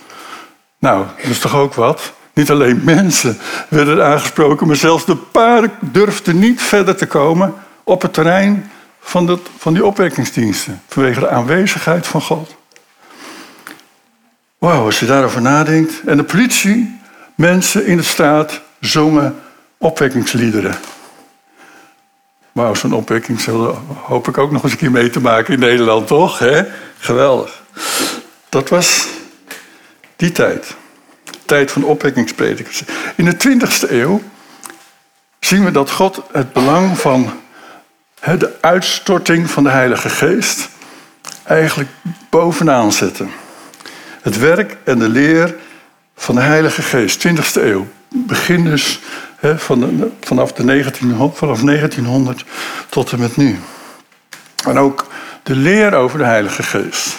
Nou, 0.78 1.06
dat 1.16 1.30
is 1.30 1.38
toch 1.38 1.54
ook 1.54 1.74
wat? 1.74 2.12
Niet 2.32 2.50
alleen 2.50 2.80
mensen 2.84 3.38
werden 3.68 4.04
aangesproken, 4.04 4.66
maar 4.66 4.76
zelfs 4.76 5.04
de 5.04 5.16
paarden 5.16 5.70
durfden 5.80 6.38
niet 6.38 6.62
verder 6.62 6.96
te 6.96 7.06
komen 7.06 7.54
op 7.84 8.02
het 8.02 8.12
terrein 8.12 8.70
van, 9.00 9.40
van 9.58 9.72
die 9.72 9.84
opwekkingsdiensten. 9.84 10.82
Vanwege 10.88 11.20
de 11.20 11.28
aanwezigheid 11.28 12.06
van 12.06 12.20
God. 12.22 12.54
Wauw, 14.58 14.84
als 14.84 15.00
je 15.00 15.06
daarover 15.06 15.42
nadenkt. 15.42 15.92
En 16.06 16.16
de 16.16 16.24
politie, 16.24 17.00
mensen 17.34 17.86
in 17.86 17.96
de 17.96 18.02
straat, 18.02 18.60
zongen 18.80 19.40
opwekkingsliederen. 19.78 20.74
Wauw, 22.52 22.74
zo'n 22.74 22.92
opwekking 22.92 23.44
hoop 24.02 24.28
ik 24.28 24.38
ook 24.38 24.50
nog 24.50 24.62
eens 24.62 24.72
een 24.72 24.78
keer 24.78 24.90
mee 24.90 25.10
te 25.10 25.20
maken 25.20 25.54
in 25.54 25.60
Nederland, 25.60 26.06
toch? 26.06 26.42
Geweldig. 26.98 27.62
Dat 28.48 28.68
was 28.68 29.06
die 30.16 30.32
tijd. 30.32 30.74
Tijd 31.44 31.72
van 31.72 31.84
opwekkingspredikers. 31.84 32.82
In 33.16 33.24
de 33.24 33.36
20e 33.36 33.90
eeuw 33.90 34.22
zien 35.40 35.64
we 35.64 35.70
dat 35.70 35.90
God 35.90 36.22
het 36.32 36.52
belang 36.52 36.98
van 36.98 37.40
de 38.20 38.56
uitstorting 38.60 39.50
van 39.50 39.62
de 39.62 39.70
Heilige 39.70 40.08
Geest 40.08 40.68
eigenlijk 41.42 41.90
bovenaan 42.30 42.92
zette. 42.92 43.26
Het 44.22 44.38
werk 44.38 44.76
en 44.84 44.98
de 44.98 45.08
leer 45.08 45.54
van 46.16 46.34
de 46.34 46.40
Heilige 46.40 46.82
Geest, 46.82 47.26
20e 47.28 47.62
eeuw. 47.62 47.86
Begin 48.08 48.64
dus 48.64 49.00
van 49.40 50.12
vanaf, 50.20 50.52
de 50.52 50.64
1900, 50.64 51.38
vanaf 51.38 51.60
1900 51.60 52.44
tot 52.88 53.12
en 53.12 53.18
met 53.18 53.36
nu. 53.36 53.58
En 54.66 54.78
ook 54.78 55.06
de 55.42 55.56
leer 55.56 55.94
over 55.94 56.18
de 56.18 56.24
Heilige 56.24 56.62
Geest. 56.62 57.16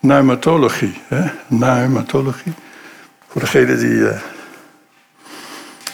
Pneumatologie. 0.00 1.00
Hè? 1.08 1.30
Pneumatologie. 1.48 2.52
Voor 3.28 3.40
degenen 3.40 3.78
die 3.78 3.94
uh, 3.94 4.20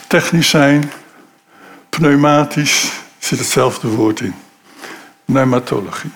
technisch 0.07 0.49
zijn, 0.49 0.91
pneumatisch, 1.89 2.91
zit 3.17 3.39
hetzelfde 3.39 3.87
woord 3.87 4.19
in. 4.19 4.35
Pneumatologie. 5.25 6.11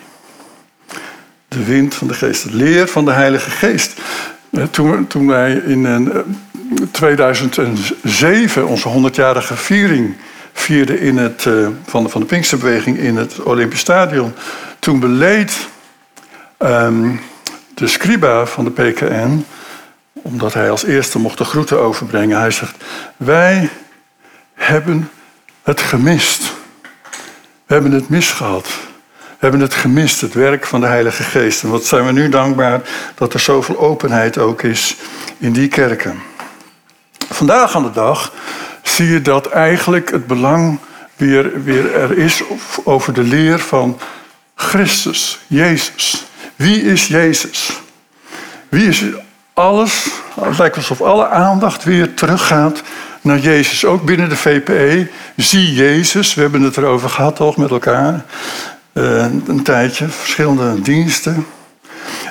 De 1.48 1.64
wind 1.64 1.94
van 1.94 2.06
de 2.06 2.14
geest, 2.14 2.42
de 2.42 2.56
leer 2.56 2.88
van 2.88 3.04
de 3.04 3.12
Heilige 3.12 3.50
Geest. 3.50 4.00
Toen, 4.70 5.06
toen 5.06 5.26
wij 5.26 5.52
in 5.52 6.12
2007 6.90 8.66
onze 8.66 9.10
100-jarige 9.10 9.56
viering 9.56 10.16
vierden 10.52 11.00
in 11.00 11.16
het, 11.16 11.44
uh, 11.44 11.68
van, 11.86 12.10
van 12.10 12.20
de 12.20 12.26
Pinksterbeweging 12.26 12.98
in 12.98 13.16
het 13.16 13.42
Olympisch 13.42 13.80
Stadion, 13.80 14.34
toen 14.78 15.00
beleed 15.00 15.68
um, 16.58 17.20
de 17.74 17.86
scriba 17.86 18.46
van 18.46 18.64
de 18.64 18.70
PKN, 18.70 19.44
omdat 20.12 20.54
hij 20.54 20.70
als 20.70 20.84
eerste 20.84 21.18
mocht 21.18 21.38
de 21.38 21.44
groeten 21.44 21.80
overbrengen, 21.80 22.38
hij 22.38 22.50
zegt: 22.50 22.76
Wij 23.16 23.68
hebben 24.54 25.10
het 25.62 25.80
gemist. 25.80 26.52
We 27.66 27.74
hebben 27.74 27.92
het 27.92 28.08
misgehad. 28.08 28.68
Hebben 29.42 29.60
het 29.60 29.74
gemist, 29.74 30.20
het 30.20 30.34
werk 30.34 30.66
van 30.66 30.80
de 30.80 30.86
Heilige 30.86 31.22
Geest. 31.22 31.62
En 31.62 31.70
wat 31.70 31.84
zijn 31.84 32.06
we 32.06 32.12
nu 32.12 32.28
dankbaar 32.28 32.80
dat 33.14 33.34
er 33.34 33.40
zoveel 33.40 33.78
openheid 33.78 34.38
ook 34.38 34.62
is 34.62 34.96
in 35.38 35.52
die 35.52 35.68
kerken. 35.68 36.22
Vandaag 37.28 37.76
aan 37.76 37.82
de 37.82 37.90
dag 37.90 38.32
zie 38.82 39.06
je 39.06 39.22
dat 39.22 39.46
eigenlijk 39.46 40.10
het 40.10 40.26
belang 40.26 40.78
weer, 41.16 41.62
weer 41.62 41.94
er 41.94 42.18
is 42.18 42.42
over 42.84 43.12
de 43.12 43.22
leer 43.22 43.58
van 43.58 43.98
Christus, 44.54 45.38
Jezus. 45.46 46.24
Wie 46.56 46.82
is 46.82 47.06
Jezus? 47.06 47.80
Wie 48.68 48.88
is 48.88 49.02
alles? 49.54 50.06
Het 50.40 50.58
lijkt 50.58 50.76
alsof 50.76 51.00
alle 51.00 51.28
aandacht 51.28 51.84
weer 51.84 52.14
teruggaat 52.14 52.82
naar 53.20 53.38
Jezus. 53.38 53.84
Ook 53.84 54.04
binnen 54.04 54.28
de 54.28 54.36
VPE. 54.36 55.08
Zie 55.36 55.72
Jezus. 55.72 56.34
We 56.34 56.40
hebben 56.40 56.62
het 56.62 56.76
erover 56.76 57.08
gehad 57.08 57.36
toch 57.36 57.56
met 57.56 57.70
elkaar. 57.70 58.24
Uh, 58.92 59.24
een 59.46 59.62
tijdje, 59.62 60.08
verschillende 60.08 60.80
diensten. 60.80 61.46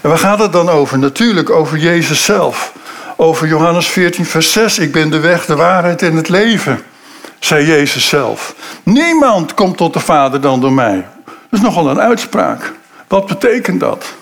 En 0.02 0.10
waar 0.10 0.18
gaat 0.18 0.40
het 0.40 0.54
dan 0.54 0.70
over? 0.70 1.00
Natuurlijk 1.00 1.50
over 1.50 1.78
Jezus 1.78 2.24
zelf. 2.24 2.74
Over 3.16 3.48
Johannes 3.48 3.88
14, 3.88 4.26
vers 4.26 4.52
6. 4.52 4.80
Ik 4.80 4.92
ben 4.92 5.10
de 5.10 5.20
weg, 5.20 5.46
de 5.46 5.56
waarheid 5.56 6.02
en 6.02 6.16
het 6.16 6.30
leven, 6.30 6.82
zei 7.40 7.66
Jezus 7.66 8.08
zelf. 8.08 8.56
Niemand 8.84 9.54
komt 9.54 9.78
tot 9.78 9.94
de 9.94 10.00
Vader 10.00 10.42
dan 10.42 10.62
door 10.62 10.74
mij. 10.74 11.08
Dat 11.26 11.60
is 11.60 11.62
nogal 11.62 11.90
een 11.90 12.00
uitspraak. 12.00 12.74
Wat 13.08 13.26
betekent 13.26 13.80
dat? 13.80 14.14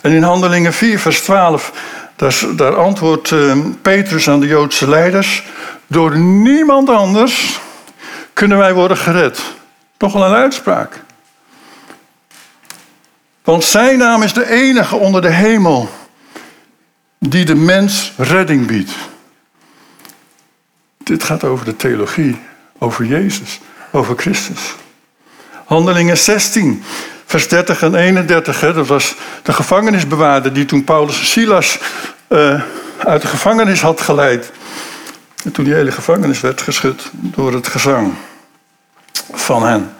En 0.00 0.12
in 0.12 0.22
Handelingen 0.22 0.72
4, 0.72 0.98
vers 0.98 1.20
12, 1.20 1.72
daar, 2.16 2.40
daar 2.56 2.76
antwoordt 2.76 3.30
uh, 3.30 3.56
Petrus 3.82 4.28
aan 4.28 4.40
de 4.40 4.46
Joodse 4.46 4.88
leiders: 4.88 5.44
Door 5.86 6.18
niemand 6.18 6.88
anders 6.88 7.60
kunnen 8.32 8.58
wij 8.58 8.74
worden 8.74 8.96
gered. 8.96 9.42
Nogal 9.98 10.24
een 10.24 10.34
uitspraak. 10.34 11.03
Want 13.44 13.64
zijn 13.64 13.98
naam 13.98 14.22
is 14.22 14.32
de 14.32 14.50
enige 14.50 14.96
onder 14.96 15.22
de 15.22 15.30
hemel 15.30 15.90
die 17.18 17.44
de 17.44 17.54
mens 17.54 18.12
redding 18.16 18.66
biedt. 18.66 18.92
Dit 20.98 21.22
gaat 21.22 21.44
over 21.44 21.64
de 21.64 21.76
theologie, 21.76 22.38
over 22.78 23.04
Jezus, 23.04 23.60
over 23.90 24.16
Christus. 24.16 24.74
Handelingen 25.64 26.18
16, 26.18 26.82
vers 27.24 27.48
30 27.48 27.82
en 27.82 27.94
31. 27.94 28.60
Hè, 28.60 28.72
dat 28.72 28.86
was 28.86 29.14
de 29.42 29.52
gevangenisbewaarder 29.52 30.52
die 30.52 30.64
toen 30.64 30.84
Paulus 30.84 31.18
en 31.18 31.26
Silas 31.26 31.78
uh, 32.28 32.62
uit 32.98 33.22
de 33.22 33.28
gevangenis 33.28 33.80
had 33.80 34.00
geleid. 34.00 34.52
En 35.44 35.52
toen 35.52 35.64
die 35.64 35.74
hele 35.74 35.92
gevangenis 35.92 36.40
werd 36.40 36.62
geschud 36.62 37.10
door 37.12 37.52
het 37.52 37.66
gezang 37.66 38.12
van 39.32 39.62
hen. 39.62 39.93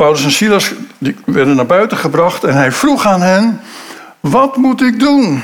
Paulus 0.00 0.24
en 0.24 0.30
Silas 0.30 0.72
die 0.98 1.16
werden 1.24 1.56
naar 1.56 1.66
buiten 1.66 1.98
gebracht 1.98 2.44
en 2.44 2.54
hij 2.54 2.72
vroeg 2.72 3.06
aan 3.06 3.22
hen: 3.22 3.60
Wat 4.20 4.56
moet 4.56 4.82
ik 4.82 5.00
doen 5.00 5.42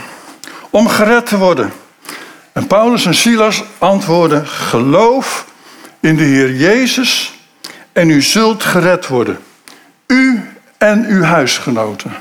om 0.71 0.88
gered 0.88 1.27
te 1.27 1.38
worden? 1.38 1.73
En 2.53 2.66
Paulus 2.66 3.07
en 3.07 3.14
Silas 3.14 3.64
antwoordden: 3.79 4.47
Geloof 4.47 5.47
in 6.01 6.16
de 6.16 6.23
Heer 6.23 6.55
Jezus 6.55 7.38
en 7.92 8.11
u 8.11 8.23
zult 8.23 8.62
gered 8.62 9.07
worden. 9.07 9.38
U 10.07 10.51
en 10.79 11.05
uw 11.07 11.23
huisgenoten. 11.23 12.12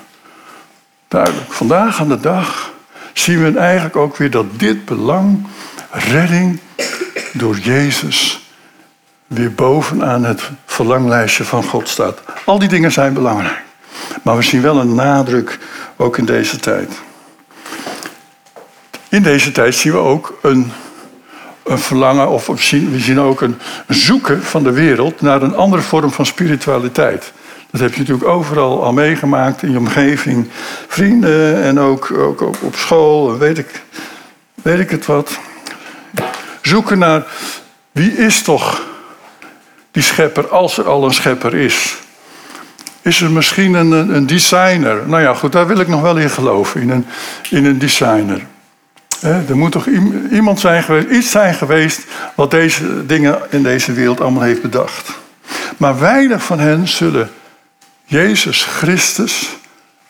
Duidelijk. 1.07 1.53
Vandaag 1.53 1.99
aan 1.99 2.09
de 2.09 2.19
dag 2.19 2.71
zien 3.13 3.43
we 3.43 3.59
eigenlijk 3.59 3.95
ook 3.95 4.17
weer 4.17 4.31
dat 4.31 4.59
dit 4.59 4.85
belang, 4.85 5.47
redding 5.91 6.59
door 7.33 7.57
Jezus, 7.57 8.44
weer 9.27 9.53
bovenaan 9.53 10.23
het 10.23 10.49
verlanglijstje 10.65 11.43
van 11.43 11.63
God 11.63 11.89
staat. 11.89 12.21
Al 12.45 12.59
die 12.59 12.69
dingen 12.69 12.91
zijn 12.91 13.13
belangrijk. 13.13 13.63
Maar 14.21 14.35
we 14.35 14.41
zien 14.41 14.61
wel 14.61 14.79
een 14.79 14.95
nadruk 14.95 15.59
ook 15.95 16.17
in 16.17 16.25
deze 16.25 16.59
tijd. 16.59 16.91
In 19.09 19.23
deze 19.23 19.51
tijd 19.51 19.75
zien 19.75 19.91
we 19.91 19.97
ook 19.97 20.37
een, 20.41 20.71
een 21.63 21.79
verlangen, 21.79 22.29
of 22.29 22.47
we 22.47 22.57
zien, 22.57 22.91
we 22.91 22.99
zien 22.99 23.19
ook 23.19 23.41
een 23.41 23.59
zoeken 23.87 24.43
van 24.43 24.63
de 24.63 24.71
wereld 24.71 25.21
naar 25.21 25.41
een 25.41 25.55
andere 25.55 25.81
vorm 25.81 26.11
van 26.11 26.25
spiritualiteit. 26.25 27.33
Dat 27.71 27.81
heb 27.81 27.93
je 27.93 27.99
natuurlijk 27.99 28.29
overal 28.29 28.83
al 28.83 28.93
meegemaakt 28.93 29.63
in 29.63 29.71
je 29.71 29.77
omgeving. 29.77 30.47
Vrienden 30.87 31.63
en 31.63 31.79
ook, 31.79 32.11
ook, 32.11 32.41
ook 32.41 32.55
op 32.61 32.75
school 32.75 33.37
weet 33.37 33.57
ik, 33.57 33.83
weet 34.61 34.79
ik 34.79 34.89
het 34.89 35.05
wat. 35.05 35.39
Zoeken 36.61 36.99
naar 36.99 37.25
wie 37.91 38.11
is 38.11 38.41
toch 38.41 38.81
die 39.95 40.03
schepper 40.03 40.47
als 40.47 40.77
er 40.77 40.87
al 40.87 41.05
een 41.05 41.13
schepper 41.13 41.53
is. 41.53 41.97
Is 43.01 43.21
er 43.21 43.31
misschien 43.31 43.73
een, 43.73 43.91
een 43.91 44.25
designer? 44.25 45.07
Nou 45.07 45.21
ja, 45.21 45.33
goed, 45.33 45.51
daar 45.51 45.67
wil 45.67 45.79
ik 45.79 45.87
nog 45.87 46.01
wel 46.01 46.17
in 46.17 46.29
geloven, 46.29 46.81
in 46.81 46.89
een, 46.89 47.05
in 47.49 47.65
een 47.65 47.79
designer. 47.79 48.45
er 49.21 49.57
moet 49.57 49.71
toch 49.71 49.87
iemand 50.31 50.59
zijn 50.59 50.83
geweest, 50.83 51.07
iets 51.09 51.31
zijn 51.31 51.53
geweest 51.53 52.03
wat 52.35 52.51
deze 52.51 53.05
dingen 53.05 53.39
in 53.49 53.63
deze 53.63 53.93
wereld 53.93 54.21
allemaal 54.21 54.43
heeft 54.43 54.61
bedacht. 54.61 55.11
Maar 55.77 55.99
weinig 55.99 56.43
van 56.43 56.59
hen 56.59 56.87
zullen 56.87 57.29
Jezus 58.05 58.63
Christus 58.63 59.57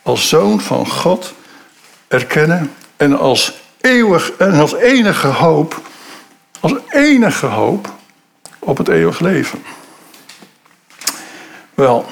als 0.02 0.30
zoon 0.30 0.62
van 0.62 0.88
God 0.88 1.34
erkennen 2.08 2.72
en 2.98 3.18
als 3.18 3.54
eeuwig 3.82 4.32
en 4.32 4.54
als 4.54 4.76
enige 4.76 5.28
hoop, 5.28 5.82
als 6.60 6.74
enige 6.90 7.46
hoop 7.46 7.94
op 8.60 8.78
het 8.78 8.88
eeuwig 8.88 9.20
leven. 9.20 9.64
Wel, 11.76 12.06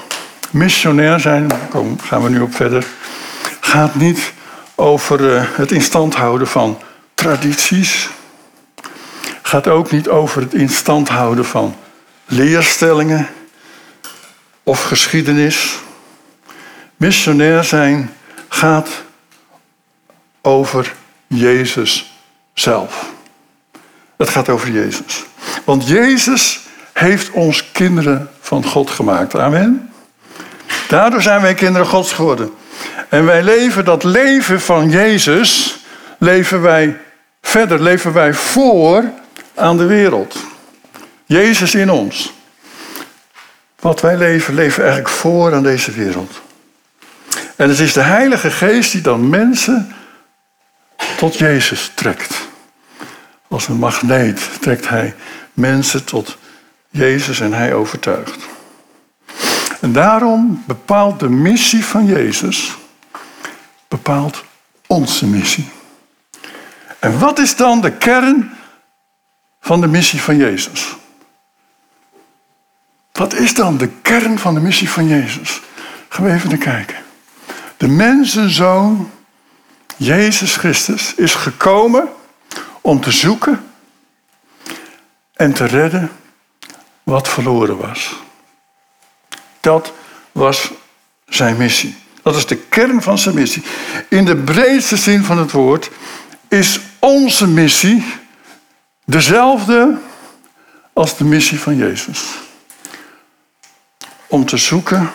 missionair 0.50 1.20
zijn, 1.20 1.48
daar 1.48 1.68
gaan 2.02 2.22
we 2.22 2.28
nu 2.28 2.40
op 2.40 2.54
verder, 2.54 2.86
gaat 3.60 3.94
niet 3.94 4.32
over 4.74 5.36
eh, 5.36 5.44
het 5.52 5.72
instand 5.72 6.14
houden 6.14 6.46
van 6.46 6.78
tradities. 7.14 8.08
Gaat 9.42 9.68
ook 9.68 9.90
niet 9.90 10.08
over 10.08 10.42
het 10.42 10.54
instand 10.54 11.08
houden 11.08 11.44
van 11.44 11.76
leerstellingen 12.24 13.28
of 14.62 14.82
geschiedenis. 14.82 15.78
Missionair 16.96 17.64
zijn 17.64 18.14
gaat 18.48 18.88
over 20.42 20.94
Jezus 21.26 22.12
zelf. 22.54 23.12
Het 24.16 24.28
gaat 24.28 24.48
over 24.48 24.70
Jezus. 24.70 25.24
Want 25.64 25.88
Jezus 25.88 26.63
heeft 26.94 27.30
ons 27.30 27.70
kinderen 27.72 28.30
van 28.40 28.64
God 28.64 28.90
gemaakt. 28.90 29.34
Amen. 29.34 29.92
Daardoor 30.88 31.22
zijn 31.22 31.40
wij 31.40 31.54
kinderen 31.54 31.86
Gods 31.86 32.12
geworden. 32.12 32.50
En 33.08 33.24
wij 33.24 33.42
leven 33.42 33.84
dat 33.84 34.04
leven 34.04 34.60
van 34.60 34.90
Jezus, 34.90 35.78
leven 36.18 36.62
wij 36.62 36.96
verder, 37.42 37.82
leven 37.82 38.12
wij 38.12 38.34
voor 38.34 39.04
aan 39.54 39.76
de 39.76 39.86
wereld. 39.86 40.36
Jezus 41.26 41.74
in 41.74 41.90
ons. 41.90 42.32
Wat 43.80 44.00
wij 44.00 44.16
leven, 44.16 44.54
leven 44.54 44.82
eigenlijk 44.82 45.14
voor 45.14 45.54
aan 45.54 45.62
deze 45.62 45.90
wereld. 45.90 46.40
En 47.56 47.68
het 47.68 47.78
is 47.78 47.92
de 47.92 48.00
Heilige 48.00 48.50
Geest 48.50 48.92
die 48.92 49.00
dan 49.00 49.28
mensen 49.28 49.94
tot 51.16 51.38
Jezus 51.38 51.92
trekt. 51.94 52.34
Als 53.48 53.68
een 53.68 53.76
magneet 53.76 54.50
trekt 54.60 54.88
hij 54.88 55.14
mensen 55.52 56.04
tot 56.04 56.36
Jezus 56.94 57.40
en 57.40 57.52
hij 57.52 57.74
overtuigt. 57.74 58.48
En 59.80 59.92
daarom 59.92 60.62
bepaalt 60.66 61.20
de 61.20 61.28
missie 61.28 61.84
van 61.84 62.06
Jezus 62.06 62.76
bepaalt 63.88 64.44
onze 64.86 65.26
missie. 65.26 65.68
En 66.98 67.18
wat 67.18 67.38
is 67.38 67.56
dan 67.56 67.80
de 67.80 67.92
kern 67.92 68.56
van 69.60 69.80
de 69.80 69.86
missie 69.86 70.20
van 70.20 70.36
Jezus? 70.36 70.96
Wat 73.12 73.34
is 73.34 73.54
dan 73.54 73.76
de 73.76 73.88
kern 74.02 74.38
van 74.38 74.54
de 74.54 74.60
missie 74.60 74.90
van 74.90 75.08
Jezus? 75.08 75.60
Gaan 76.08 76.24
we 76.24 76.32
even 76.32 76.48
naar 76.48 76.58
kijken. 76.58 76.96
De 77.76 77.88
mensenzoon, 77.88 79.10
Jezus 79.96 80.56
Christus, 80.56 81.14
is 81.14 81.34
gekomen 81.34 82.08
om 82.80 83.00
te 83.00 83.12
zoeken 83.12 83.64
en 85.32 85.52
te 85.52 85.64
redden 85.64 86.10
wat 87.04 87.28
verloren 87.28 87.76
was. 87.76 88.14
Dat 89.60 89.92
was 90.32 90.70
zijn 91.28 91.56
missie. 91.56 91.96
Dat 92.22 92.36
is 92.36 92.46
de 92.46 92.56
kern 92.56 93.02
van 93.02 93.18
zijn 93.18 93.34
missie. 93.34 93.62
In 94.08 94.24
de 94.24 94.36
breedste 94.36 94.96
zin 94.96 95.24
van 95.24 95.38
het 95.38 95.50
woord 95.50 95.90
is 96.48 96.80
onze 96.98 97.46
missie 97.46 98.04
dezelfde 99.04 99.98
als 100.92 101.16
de 101.16 101.24
missie 101.24 101.60
van 101.60 101.76
Jezus. 101.76 102.22
Om 104.26 104.46
te 104.46 104.56
zoeken, 104.56 105.10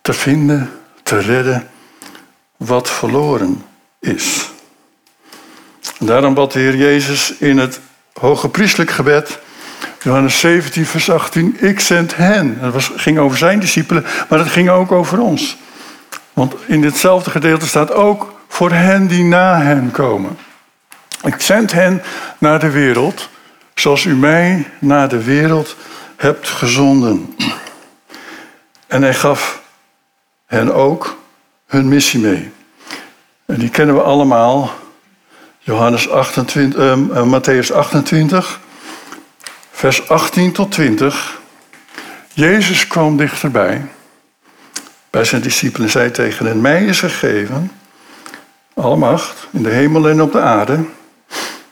te 0.00 0.12
vinden, 0.12 0.80
te 1.02 1.18
redden 1.18 1.70
wat 2.56 2.90
verloren 2.90 3.64
is. 4.00 4.50
Daarom 5.98 6.34
bad 6.34 6.52
de 6.52 6.58
Heer 6.58 6.76
Jezus 6.76 7.32
in 7.38 7.58
het 7.58 7.80
hoge 8.12 8.48
priestelijk 8.48 8.90
gebed, 8.90 9.38
Johannes 10.02 10.40
17, 10.40 10.86
vers 10.86 11.10
18, 11.10 11.56
ik 11.60 11.80
zend 11.80 12.16
hen. 12.16 12.58
Dat 12.60 12.72
was, 12.72 12.90
ging 12.96 13.18
over 13.18 13.38
zijn 13.38 13.60
discipelen, 13.60 14.04
maar 14.28 14.38
dat 14.38 14.48
ging 14.48 14.70
ook 14.70 14.92
over 14.92 15.20
ons. 15.20 15.56
Want 16.32 16.54
in 16.66 16.80
ditzelfde 16.80 17.30
gedeelte 17.30 17.66
staat 17.66 17.92
ook 17.92 18.34
voor 18.48 18.70
hen 18.70 19.06
die 19.06 19.24
na 19.24 19.60
hen 19.60 19.90
komen. 19.90 20.36
Ik 21.24 21.40
zend 21.40 21.72
hen 21.72 22.02
naar 22.38 22.58
de 22.58 22.70
wereld, 22.70 23.28
zoals 23.74 24.04
u 24.04 24.16
mij 24.16 24.68
naar 24.78 25.08
de 25.08 25.22
wereld 25.22 25.76
hebt 26.16 26.48
gezonden. 26.48 27.34
En 28.86 29.02
hij 29.02 29.14
gaf 29.14 29.62
hen 30.46 30.74
ook 30.74 31.18
hun 31.66 31.88
missie 31.88 32.20
mee. 32.20 32.50
En 33.46 33.58
die 33.58 33.70
kennen 33.70 33.94
we 33.94 34.02
allemaal. 34.02 34.70
Johannes 35.58 36.10
28, 36.10 36.80
uh, 36.80 36.96
uh, 36.96 37.32
Matthäus 37.32 37.72
28, 37.74 38.60
vers 39.82 40.08
18 40.08 40.52
tot 40.52 40.70
20. 40.70 41.40
Jezus 42.32 42.86
kwam 42.86 43.16
dichterbij 43.16 43.84
bij 45.10 45.24
zijn 45.24 45.42
discipelen 45.42 45.90
zei 45.90 46.10
tegen 46.10 46.46
hen: 46.46 46.60
Mij 46.60 46.84
is 46.84 46.98
gegeven 46.98 47.72
alle 48.74 48.96
macht 48.96 49.48
in 49.52 49.62
de 49.62 49.70
hemel 49.70 50.08
en 50.08 50.22
op 50.22 50.32
de 50.32 50.40
aarde. 50.40 50.84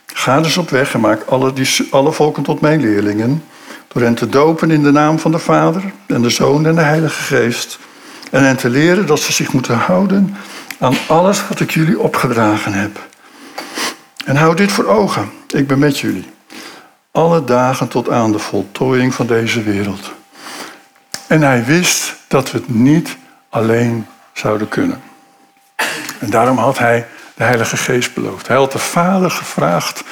Ga 0.06 0.40
dus 0.40 0.56
op 0.56 0.70
weg 0.70 0.94
en 0.94 1.00
maak 1.00 1.22
alle, 1.22 1.52
alle 1.90 2.12
volken 2.12 2.42
tot 2.42 2.60
mijn 2.60 2.80
leerlingen. 2.80 3.44
Door 3.88 4.02
hen 4.02 4.14
te 4.14 4.28
dopen 4.28 4.70
in 4.70 4.82
de 4.82 4.92
naam 4.92 5.18
van 5.18 5.30
de 5.30 5.38
Vader 5.38 5.82
en 6.06 6.22
de 6.22 6.30
Zoon 6.30 6.66
en 6.66 6.74
de 6.74 6.80
Heilige 6.80 7.22
Geest. 7.22 7.78
En 8.30 8.44
hen 8.44 8.56
te 8.56 8.68
leren 8.68 9.06
dat 9.06 9.20
ze 9.20 9.32
zich 9.32 9.52
moeten 9.52 9.76
houden 9.76 10.36
aan 10.78 10.96
alles 11.08 11.48
wat 11.48 11.60
ik 11.60 11.70
jullie 11.70 12.00
opgedragen 12.00 12.72
heb. 12.72 13.08
En 14.24 14.36
hou 14.36 14.56
dit 14.56 14.72
voor 14.72 14.86
ogen. 14.86 15.30
Ik 15.48 15.66
ben 15.66 15.78
met 15.78 15.98
jullie. 15.98 16.38
Alle 17.12 17.44
dagen 17.44 17.88
tot 17.88 18.10
aan 18.10 18.32
de 18.32 18.38
voltooiing 18.38 19.14
van 19.14 19.26
deze 19.26 19.62
wereld. 19.62 20.12
En 21.26 21.42
hij 21.42 21.64
wist 21.64 22.14
dat 22.28 22.50
we 22.50 22.58
het 22.58 22.68
niet 22.68 23.16
alleen 23.48 24.06
zouden 24.32 24.68
kunnen. 24.68 25.02
En 26.18 26.30
daarom 26.30 26.58
had 26.58 26.78
hij 26.78 27.06
de 27.34 27.44
Heilige 27.44 27.76
Geest 27.76 28.14
beloofd. 28.14 28.48
Hij 28.48 28.56
had 28.56 28.72
de 28.72 28.78
Vader 28.78 29.30
gevraagd 29.30 30.02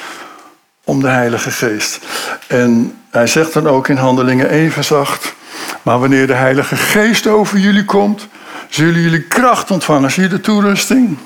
om 0.83 1.01
de 1.01 1.07
Heilige 1.07 1.51
Geest. 1.51 1.99
En 2.47 2.97
hij 3.09 3.27
zegt 3.27 3.53
dan 3.53 3.67
ook 3.67 3.87
in 3.87 3.97
Handelingen 3.97 4.49
even 4.49 4.83
zacht. 4.83 5.33
Maar 5.81 5.99
wanneer 5.99 6.27
de 6.27 6.33
Heilige 6.33 6.75
Geest 6.75 7.27
over 7.27 7.57
jullie 7.57 7.85
komt, 7.85 8.27
zullen 8.69 9.01
jullie 9.01 9.23
kracht 9.23 9.71
ontvangen. 9.71 10.11
Zie 10.11 10.23
je 10.23 10.29
de 10.29 10.41
toerusting? 10.41 11.17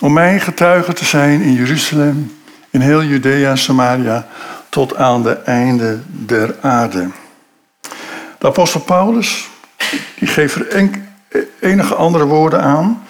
Om 0.00 0.12
mijn 0.12 0.40
getuige 0.40 0.92
te 0.92 1.04
zijn 1.04 1.40
in 1.40 1.52
Jeruzalem, 1.52 2.38
in 2.70 2.80
heel 2.80 3.02
Judea 3.02 3.50
en 3.50 3.58
Samaria, 3.58 4.26
tot 4.68 4.96
aan 4.96 5.22
de 5.22 5.34
einde 5.34 6.00
der 6.06 6.56
aarde. 6.60 7.10
De 8.38 8.46
apostel 8.46 8.80
Paulus, 8.80 9.48
die 10.18 10.28
geeft 10.28 10.54
er 10.54 10.90
enige 11.60 11.94
andere 11.94 12.24
woorden 12.24 12.62
aan. 12.62 13.06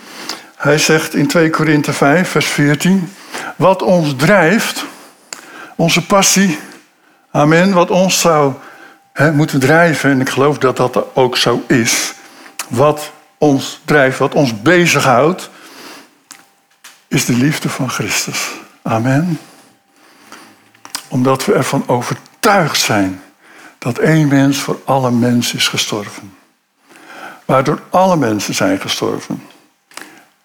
Hij 0.56 0.78
zegt 0.78 1.14
in 1.14 1.26
2 1.26 1.50
Korinthe 1.50 1.92
5, 1.92 2.28
vers 2.28 2.46
14, 2.46 3.12
wat 3.56 3.82
ons 3.82 4.14
drijft, 4.16 4.84
onze 5.76 6.06
passie, 6.06 6.58
amen, 7.30 7.72
wat 7.72 7.90
ons 7.90 8.20
zou 8.20 8.52
hè, 9.12 9.32
moeten 9.32 9.60
drijven, 9.60 10.10
en 10.10 10.20
ik 10.20 10.28
geloof 10.28 10.58
dat 10.58 10.76
dat 10.76 11.04
ook 11.14 11.36
zo 11.36 11.62
is, 11.66 12.14
wat 12.68 13.12
ons 13.38 13.80
drijft, 13.84 14.18
wat 14.18 14.34
ons 14.34 14.62
bezighoudt, 14.62 15.50
is 17.08 17.24
de 17.24 17.32
liefde 17.32 17.68
van 17.68 17.90
Christus. 17.90 18.50
Amen. 18.82 19.38
Omdat 21.08 21.44
we 21.44 21.52
ervan 21.52 21.84
overtuigd 21.86 22.80
zijn 22.80 23.20
dat 23.78 23.98
één 23.98 24.28
mens 24.28 24.58
voor 24.58 24.80
alle 24.84 25.10
mensen 25.10 25.58
is 25.58 25.68
gestorven 25.68 26.36
waardoor 27.48 27.80
alle 27.90 28.16
mensen 28.16 28.54
zijn 28.54 28.80
gestorven. 28.80 29.42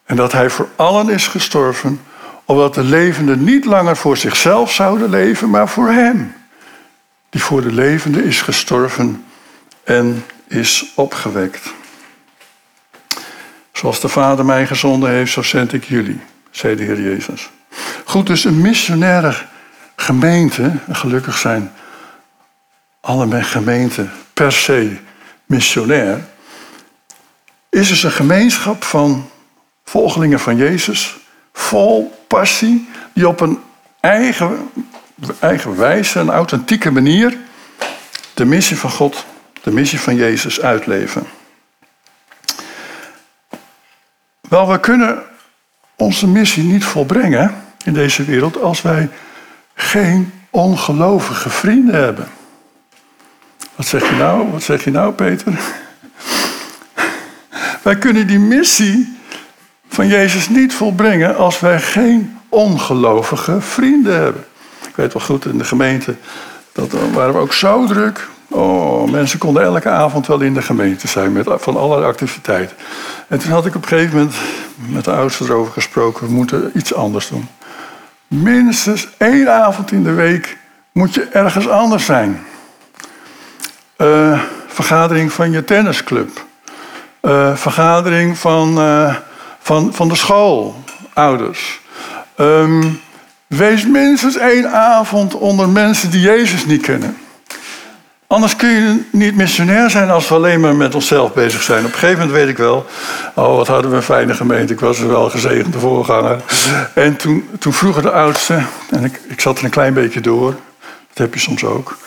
En 0.06 0.16
dat 0.16 0.32
hij 0.32 0.50
voor 0.50 0.70
allen 0.76 1.10
is 1.10 1.28
gestorven, 1.28 2.02
opdat 2.46 2.74
de 2.74 2.84
levenden 2.84 3.44
niet 3.44 3.66
langer 3.66 3.98
voor 3.98 4.18
zichzelf 4.18 4.72
zouden 4.72 5.10
leven, 5.10 5.50
maar 5.50 5.70
voor 5.70 5.92
hem, 5.92 6.36
die 7.30 7.44
voor 7.44 7.62
de 7.62 7.72
levenden 7.72 8.24
is 8.24 8.42
gestorven 8.42 9.26
en 9.84 10.26
is 10.48 10.92
opgewekt. 10.96 11.74
Zoals 13.72 14.00
de 14.00 14.10
Vader 14.10 14.46
mij 14.46 14.68
gezonden 14.68 15.10
heeft, 15.10 15.32
zo 15.32 15.42
zend 15.42 15.74
ik 15.74 15.84
jullie, 15.84 16.20
zei 16.52 16.76
de 16.76 16.84
Heer 16.84 17.02
Jezus. 17.02 17.50
Goed, 18.04 18.28
dus 18.28 18.44
een 18.44 18.62
missionaire 18.62 19.36
gemeente, 19.96 20.72
en 20.88 20.96
gelukkig 20.96 21.38
zijn 21.38 21.72
alle 23.02 23.44
gemeenten 23.44 24.12
per 24.34 24.52
se 24.52 24.98
missionair, 25.46 26.26
is 27.70 27.88
dus 27.88 28.04
een 28.04 28.12
gemeenschap 28.12 28.84
van 28.84 29.30
volgelingen 29.84 30.40
van 30.40 30.58
Jezus, 30.58 31.18
vol 31.54 32.26
passie, 32.28 32.90
die 33.14 33.28
op 33.28 33.40
een 33.40 33.60
eigen, 34.00 34.70
eigen 35.40 35.78
wijze, 35.78 36.20
een 36.20 36.30
authentieke 36.30 36.92
manier 36.92 37.38
de 38.34 38.46
missie 38.46 38.78
van 38.78 38.90
God, 38.90 39.26
de 39.62 39.72
missie 39.72 40.00
van 40.00 40.16
Jezus 40.16 40.62
uitleven. 40.62 41.24
Wel, 44.42 44.68
we 44.68 44.80
kunnen 44.80 45.24
onze 45.96 46.28
missie 46.28 46.64
niet 46.64 46.84
volbrengen 46.84 47.64
in 47.84 47.94
deze 47.94 48.24
wereld 48.24 48.62
als 48.62 48.82
wij 48.82 49.10
geen 49.76 50.34
ongelovige 50.50 51.50
vrienden 51.50 51.96
hebben. 51.96 52.28
Wat 53.76 53.86
zeg 53.86 54.10
je 54.10 54.16
nou? 54.16 54.52
Wat 54.52 54.64
zeg 54.64 54.84
je 54.84 54.92
nou, 54.92 55.14
Peter? 55.14 55.60
Wij 57.82 57.98
kunnen 57.98 58.28
die 58.28 58.40
missie 58.40 59.18
van 59.88 60.08
Jezus 60.08 60.50
niet 60.50 60.74
volbrengen 60.74 61.36
als 61.38 61.60
wij 61.60 61.82
geen 61.82 62.38
ongelovige 62.50 63.62
vrienden 63.62 64.16
hebben. 64.16 64.46
Ik 64.88 64.96
weet 64.96 65.14
wel 65.14 65.24
goed, 65.24 65.46
in 65.46 65.58
de 65.58 65.64
gemeente 65.64 66.16
dat 66.74 66.92
waren 67.14 67.34
we 67.34 67.40
ook 67.40 67.54
zo 67.54 67.86
druk. 67.86 68.28
Oh, 68.48 69.12
mensen 69.12 69.40
konden 69.40 69.64
elke 69.64 69.90
avond 69.90 70.28
wel 70.28 70.42
in 70.42 70.54
de 70.54 70.62
gemeente 70.62 71.08
zijn 71.08 71.32
met 71.32 71.48
van 71.56 71.78
allerlei 71.78 72.12
activiteiten. 72.12 72.76
En 73.28 73.40
toen 73.40 73.52
had 73.52 73.66
ik 73.66 73.76
op 73.76 73.82
een 73.82 73.88
gegeven 73.88 74.18
moment 74.18 74.36
met 74.76 75.04
de 75.04 75.12
oudsten 75.12 75.46
erover 75.46 75.74
gesproken, 75.74 76.28
we 76.28 76.34
moeten 76.34 76.72
iets 76.74 76.94
anders 76.94 77.28
doen. 77.28 77.48
Minstens 78.42 79.08
één 79.18 79.52
avond 79.52 79.92
in 79.92 80.04
de 80.04 80.12
week 80.12 80.58
moet 80.92 81.14
je 81.14 81.24
ergens 81.24 81.68
anders 81.68 82.06
zijn. 82.06 82.46
Uh, 83.98 84.42
vergadering 84.68 85.34
van 85.34 85.52
je 85.52 85.64
tennisclub. 85.64 86.46
Uh, 87.22 87.56
vergadering 87.56 88.38
van, 88.38 88.78
uh, 88.78 89.16
van, 89.60 89.94
van 89.94 90.08
de 90.08 90.16
school, 90.16 90.84
ouders. 91.14 91.82
Um, 92.38 93.00
wees 93.48 93.86
minstens 93.86 94.38
één 94.38 94.72
avond 94.72 95.36
onder 95.36 95.70
mensen 95.70 96.12
die 96.12 96.22
Jezus 96.22 96.66
niet 96.66 96.82
kennen. 96.82 97.18
Anders 98.34 98.56
kun 98.56 98.70
je 98.70 99.04
niet 99.12 99.36
missionair 99.36 99.90
zijn 99.90 100.10
als 100.10 100.30
we 100.30 100.36
alleen 100.36 100.60
maar 100.60 100.76
met 100.76 100.96
onszelf 100.96 101.34
bezig 101.34 101.64
zijn. 101.64 101.86
Op 101.86 101.94
een 101.94 102.00
gegeven 102.00 102.18
moment 102.20 102.38
weet 102.38 102.48
ik 102.48 102.58
wel, 102.58 102.86
oh 103.34 103.56
wat 103.56 103.68
hadden 103.68 103.92
we 103.92 103.98
een 103.98 104.04
fijne 104.04 104.34
gemeente, 104.34 104.74
ik 104.74 104.80
was 104.80 105.00
er 105.00 105.08
wel 105.08 105.30
gezegende 105.30 105.80
voorganger. 105.80 106.42
En 106.94 107.16
toen, 107.16 107.50
toen 107.60 107.74
vroegen 107.74 108.02
de 108.02 108.12
oudste, 108.12 108.64
en 108.90 109.04
ik, 109.04 109.20
ik 109.28 109.42
zat 109.42 109.58
er 109.58 109.64
een 109.64 109.70
klein 109.70 109.94
beetje 109.94 110.22
door, 110.22 110.56
dat 111.08 111.18
heb 111.18 111.34
je 111.34 111.40
soms 111.40 111.64
ook. 111.64 111.98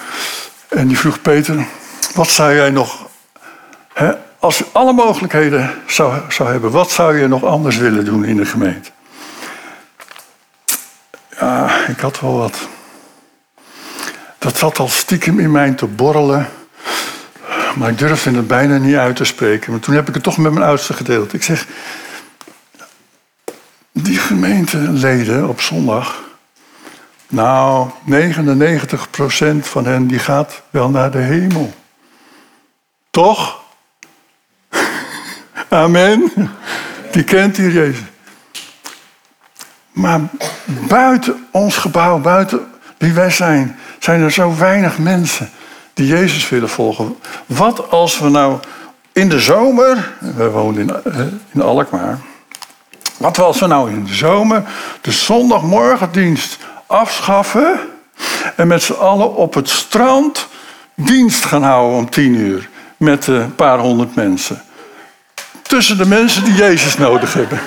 En 0.68 0.86
die 0.86 0.98
vroeg 0.98 1.20
Peter, 1.22 1.66
wat 2.14 2.28
zou 2.28 2.54
jij 2.54 2.70
nog, 2.70 3.06
hè, 3.92 4.12
als 4.38 4.58
je 4.58 4.64
alle 4.72 4.92
mogelijkheden 4.92 5.70
zou, 5.86 6.14
zou 6.28 6.50
hebben, 6.50 6.70
wat 6.70 6.90
zou 6.90 7.18
je 7.18 7.28
nog 7.28 7.44
anders 7.44 7.76
willen 7.76 8.04
doen 8.04 8.24
in 8.24 8.36
de 8.36 8.46
gemeente? 8.46 8.90
Ja, 11.40 11.86
ik 11.88 12.00
had 12.00 12.20
wel 12.20 12.36
wat. 12.36 12.68
Dat 14.46 14.58
zat 14.58 14.78
al 14.78 14.88
stiekem 14.88 15.38
in 15.38 15.50
mij 15.50 15.70
te 15.70 15.86
borrelen. 15.86 16.48
Maar 17.76 17.90
ik 17.90 17.98
durfde 17.98 18.30
het 18.30 18.46
bijna 18.46 18.78
niet 18.78 18.94
uit 18.94 19.16
te 19.16 19.24
spreken. 19.24 19.70
Maar 19.70 19.80
toen 19.80 19.94
heb 19.94 20.08
ik 20.08 20.14
het 20.14 20.22
toch 20.22 20.36
met 20.36 20.52
mijn 20.52 20.66
oudste 20.66 20.92
gedeeld. 20.92 21.32
Ik 21.32 21.42
zeg, 21.42 21.66
die 23.92 24.18
gemeenteleden 24.18 25.48
op 25.48 25.60
zondag. 25.60 26.22
Nou, 27.28 27.90
99% 28.10 28.14
van 29.60 29.86
hen 29.86 30.06
die 30.06 30.18
gaat 30.18 30.62
wel 30.70 30.90
naar 30.90 31.10
de 31.10 31.18
hemel. 31.18 31.74
Toch? 33.10 33.60
Amen. 35.68 36.32
Die 37.10 37.24
kent 37.24 37.56
hier 37.56 37.72
Jezus. 37.72 38.02
Maar 39.92 40.20
buiten 40.88 41.46
ons 41.50 41.76
gebouw, 41.76 42.18
buiten 42.18 42.66
wie 42.98 43.12
wij 43.12 43.30
zijn, 43.30 43.78
zijn 44.06 44.22
er 44.22 44.32
zo 44.32 44.56
weinig 44.58 44.98
mensen 44.98 45.50
die 45.94 46.06
Jezus 46.06 46.48
willen 46.48 46.68
volgen. 46.68 47.16
Wat 47.46 47.90
als 47.90 48.18
we 48.18 48.28
nou 48.28 48.58
in 49.12 49.28
de 49.28 49.40
zomer, 49.40 50.12
we 50.18 50.50
wonen 50.50 50.80
in, 50.80 51.12
eh, 51.12 51.20
in 51.52 51.62
Alkmaar, 51.62 52.18
wat 53.16 53.38
als 53.38 53.60
we 53.60 53.66
nou 53.66 53.90
in 53.90 54.04
de 54.04 54.14
zomer 54.14 54.62
de 55.00 55.12
zondagmorgendienst 55.12 56.58
afschaffen 56.86 57.80
en 58.56 58.66
met 58.66 58.82
z'n 58.82 58.92
allen 58.92 59.34
op 59.34 59.54
het 59.54 59.68
strand 59.68 60.48
dienst 60.94 61.44
gaan 61.44 61.62
houden 61.62 61.98
om 61.98 62.10
tien 62.10 62.34
uur 62.34 62.68
met 62.96 63.26
een 63.26 63.54
paar 63.54 63.78
honderd 63.78 64.14
mensen. 64.14 64.62
Tussen 65.62 65.96
de 65.96 66.06
mensen 66.06 66.44
die 66.44 66.54
Jezus 66.54 66.98
nodig 66.98 67.34
hebben. 67.34 67.60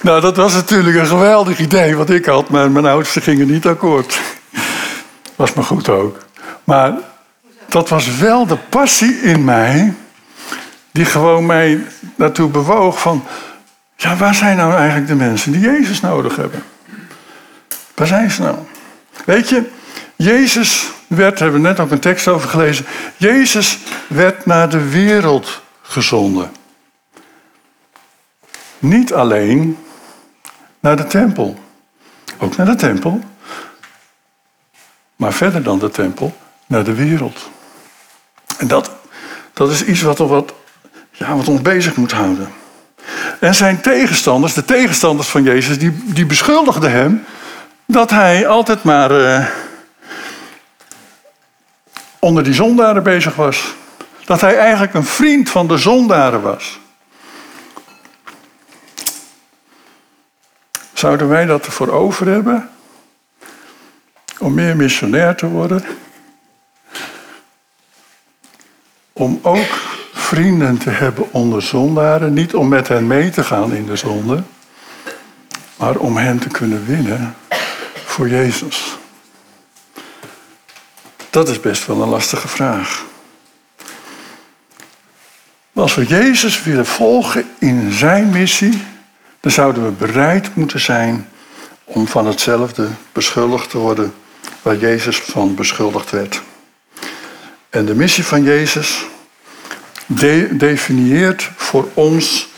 Nou, 0.00 0.20
dat 0.20 0.36
was 0.36 0.52
natuurlijk 0.52 0.96
een 0.96 1.06
geweldig 1.06 1.58
idee 1.58 1.96
wat 1.96 2.10
ik 2.10 2.24
had, 2.24 2.48
maar 2.48 2.70
mijn 2.70 2.86
oudsten 2.86 3.22
gingen 3.22 3.46
niet 3.46 3.66
akkoord. 3.66 4.18
Was 5.36 5.54
maar 5.54 5.64
goed 5.64 5.88
ook. 5.88 6.18
Maar 6.64 6.94
dat 7.68 7.88
was 7.88 8.16
wel 8.16 8.46
de 8.46 8.56
passie 8.56 9.20
in 9.20 9.44
mij, 9.44 9.94
die 10.90 11.04
gewoon 11.04 11.46
mij 11.46 11.86
naartoe 12.14 12.48
bewoog 12.48 13.00
van, 13.00 13.24
ja, 13.96 14.16
waar 14.16 14.34
zijn 14.34 14.56
nou 14.56 14.74
eigenlijk 14.74 15.06
de 15.06 15.14
mensen 15.14 15.52
die 15.52 15.60
Jezus 15.60 16.00
nodig 16.00 16.36
hebben? 16.36 16.62
Waar 17.94 18.06
zijn 18.06 18.30
ze 18.30 18.42
nou? 18.42 18.56
Weet 19.24 19.48
je, 19.48 19.70
Jezus 20.16 20.90
werd, 21.06 21.38
hebben 21.38 21.62
we 21.62 21.68
net 21.68 21.80
ook 21.80 21.90
een 21.90 22.00
tekst 22.00 22.28
over 22.28 22.48
gelezen, 22.48 22.86
Jezus 23.16 23.78
werd 24.08 24.46
naar 24.46 24.68
de 24.68 24.88
wereld 24.88 25.62
gezonden. 25.82 26.50
Niet 28.78 29.12
alleen 29.12 29.78
naar 30.80 30.96
de 30.96 31.06
tempel. 31.06 31.58
Ook 32.38 32.56
naar 32.56 32.66
de 32.66 32.74
tempel. 32.74 33.20
Maar 35.16 35.32
verder 35.32 35.62
dan 35.62 35.78
de 35.78 35.90
tempel, 35.90 36.36
naar 36.66 36.84
de 36.84 36.94
wereld. 36.94 37.50
En 38.58 38.68
dat, 38.68 38.90
dat 39.52 39.70
is 39.70 39.84
iets 39.84 40.02
wat, 40.02 40.18
wat, 40.18 40.52
ja, 41.10 41.36
wat 41.36 41.48
ons 41.48 41.62
bezig 41.62 41.96
moet 41.96 42.12
houden. 42.12 42.48
En 43.40 43.54
zijn 43.54 43.80
tegenstanders, 43.80 44.54
de 44.54 44.64
tegenstanders 44.64 45.28
van 45.28 45.42
Jezus, 45.42 45.78
die, 45.78 46.02
die 46.04 46.26
beschuldigden 46.26 46.90
hem 46.90 47.24
dat 47.86 48.10
hij 48.10 48.46
altijd 48.46 48.82
maar 48.82 49.10
uh, 49.10 49.46
onder 52.18 52.44
die 52.44 52.54
zondaren 52.54 53.02
bezig 53.02 53.34
was. 53.34 53.74
Dat 54.24 54.40
hij 54.40 54.58
eigenlijk 54.58 54.94
een 54.94 55.04
vriend 55.04 55.50
van 55.50 55.66
de 55.66 55.76
zondaren 55.76 56.42
was. 56.42 56.80
Zouden 60.92 61.28
wij 61.28 61.46
dat 61.46 61.66
ervoor 61.66 61.90
over 61.90 62.26
hebben? 62.26 62.70
Om 64.46 64.54
meer 64.54 64.76
missionair 64.76 65.34
te 65.34 65.46
worden? 65.46 65.84
Om 69.12 69.38
ook 69.42 69.66
vrienden 70.12 70.78
te 70.78 70.90
hebben 70.90 71.32
onder 71.32 71.62
zondaren. 71.62 72.32
Niet 72.32 72.54
om 72.54 72.68
met 72.68 72.88
hen 72.88 73.06
mee 73.06 73.30
te 73.30 73.44
gaan 73.44 73.72
in 73.72 73.86
de 73.86 73.96
zonde. 73.96 74.42
Maar 75.76 75.96
om 75.96 76.16
hen 76.16 76.38
te 76.38 76.48
kunnen 76.48 76.86
winnen 76.86 77.36
voor 78.04 78.28
Jezus. 78.28 78.96
Dat 81.30 81.48
is 81.48 81.60
best 81.60 81.86
wel 81.86 82.02
een 82.02 82.08
lastige 82.08 82.48
vraag. 82.48 83.04
Als 85.72 85.94
we 85.94 86.06
Jezus 86.06 86.62
willen 86.62 86.86
volgen 86.86 87.44
in 87.58 87.92
zijn 87.92 88.30
missie 88.30 88.82
dan 89.40 89.50
zouden 89.50 89.84
we 89.84 89.90
bereid 89.90 90.54
moeten 90.54 90.80
zijn 90.80 91.28
om 91.84 92.06
van 92.06 92.26
hetzelfde 92.26 92.88
beschuldigd 93.12 93.70
te 93.70 93.78
worden 93.78 94.14
waar 94.66 94.76
Jezus 94.76 95.18
van 95.18 95.54
beschuldigd 95.54 96.10
werd. 96.10 96.42
En 97.70 97.84
de 97.84 97.94
missie 97.94 98.24
van 98.24 98.42
Jezus 98.42 99.04
definieert 100.50 101.50
voor 101.56 101.88
ons 101.94 102.48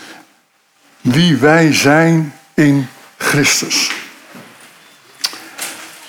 wie 1.01 1.37
wij 1.37 1.73
zijn 1.73 2.33
in 2.53 2.87
Christus. 3.17 3.91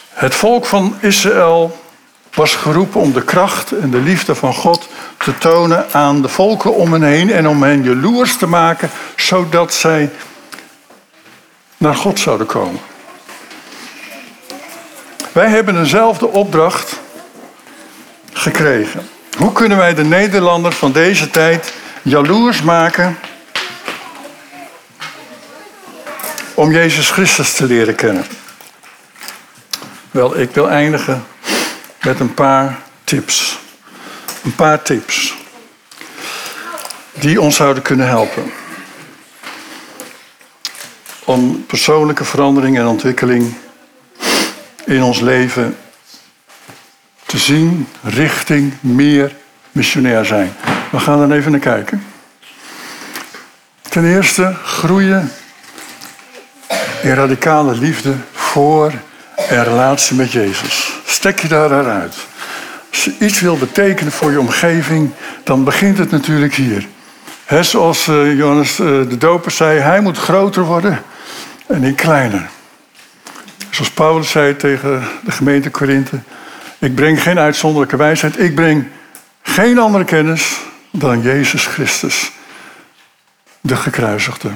Het 0.08 0.34
volk 0.34 0.66
van 0.66 0.96
Israël 1.00 1.80
was 2.34 2.54
geroepen 2.54 3.00
om 3.00 3.12
de 3.12 3.24
kracht 3.24 3.72
en 3.72 3.90
de 3.90 4.00
liefde 4.00 4.34
van 4.34 4.54
God 4.54 4.88
te 5.18 5.38
tonen 5.38 5.92
aan 5.92 6.22
de 6.22 6.28
volken 6.28 6.74
om 6.74 6.92
hen 6.92 7.02
heen 7.02 7.30
en 7.30 7.48
om 7.48 7.62
hen 7.62 7.82
jaloers 7.82 8.36
te 8.36 8.46
maken, 8.46 8.90
zodat 9.16 9.74
zij 9.74 10.10
naar 11.76 11.96
God 11.96 12.18
zouden 12.18 12.46
komen. 12.46 12.80
Wij 15.32 15.48
hebben 15.48 15.74
dezelfde 15.74 16.26
opdracht 16.26 17.00
gekregen. 18.32 19.08
Hoe 19.36 19.52
kunnen 19.52 19.78
wij 19.78 19.94
de 19.94 20.04
Nederlanders 20.04 20.76
van 20.76 20.92
deze 20.92 21.30
tijd 21.30 21.72
jaloers 22.02 22.62
maken 22.62 23.18
om 26.54 26.72
Jezus 26.72 27.10
Christus 27.10 27.54
te 27.54 27.64
leren 27.64 27.94
kennen? 27.94 28.24
Wel, 30.10 30.38
ik 30.38 30.50
wil 30.50 30.68
eindigen 30.68 31.24
met 32.02 32.20
een 32.20 32.34
paar 32.34 32.78
tips. 33.04 33.58
Een 34.44 34.54
paar 34.54 34.82
tips 34.82 35.34
die 37.12 37.40
ons 37.40 37.56
zouden 37.56 37.82
kunnen 37.82 38.06
helpen 38.06 38.52
om 41.24 41.66
persoonlijke 41.66 42.24
verandering 42.24 42.78
en 42.78 42.86
ontwikkeling 42.86 43.54
in 44.90 45.02
ons 45.02 45.20
leven 45.20 45.76
te 47.26 47.38
zien 47.38 47.88
richting 48.02 48.72
meer 48.80 49.36
missionair 49.72 50.24
zijn. 50.24 50.52
We 50.90 50.98
gaan 50.98 51.20
er 51.30 51.36
even 51.36 51.50
naar 51.50 51.60
kijken. 51.60 52.04
Ten 53.88 54.04
eerste 54.04 54.54
groeien 54.64 55.32
in 57.02 57.14
radicale 57.14 57.74
liefde 57.74 58.14
voor 58.32 58.92
en 59.48 59.64
relatie 59.64 60.16
met 60.16 60.32
Jezus. 60.32 60.92
Stek 61.06 61.38
je 61.38 61.48
daar 61.48 61.86
uit. 61.86 62.14
Als 62.90 63.04
je 63.04 63.14
iets 63.18 63.40
wil 63.40 63.58
betekenen 63.58 64.12
voor 64.12 64.30
je 64.30 64.40
omgeving, 64.40 65.10
dan 65.44 65.64
begint 65.64 65.98
het 65.98 66.10
natuurlijk 66.10 66.54
hier. 66.54 66.86
He, 67.44 67.62
zoals 67.62 68.06
uh, 68.06 68.36
Johannes 68.36 68.78
uh, 68.78 68.86
de 68.86 69.18
Doper 69.18 69.50
zei, 69.50 69.78
hij 69.78 70.00
moet 70.00 70.18
groter 70.18 70.62
worden 70.62 71.02
en 71.66 71.84
ik 71.84 71.96
kleiner. 71.96 72.48
Zoals 73.70 73.90
Paulus 73.90 74.30
zei 74.30 74.56
tegen 74.56 75.08
de 75.24 75.30
gemeente 75.30 75.70
Korinthe, 75.70 76.18
ik 76.78 76.94
breng 76.94 77.22
geen 77.22 77.38
uitzonderlijke 77.38 77.96
wijsheid, 77.96 78.38
ik 78.38 78.54
breng 78.54 78.86
geen 79.42 79.78
andere 79.78 80.04
kennis 80.04 80.58
dan 80.90 81.22
Jezus 81.22 81.66
Christus, 81.66 82.32
de 83.60 83.76
gekruisigde. 83.76 84.50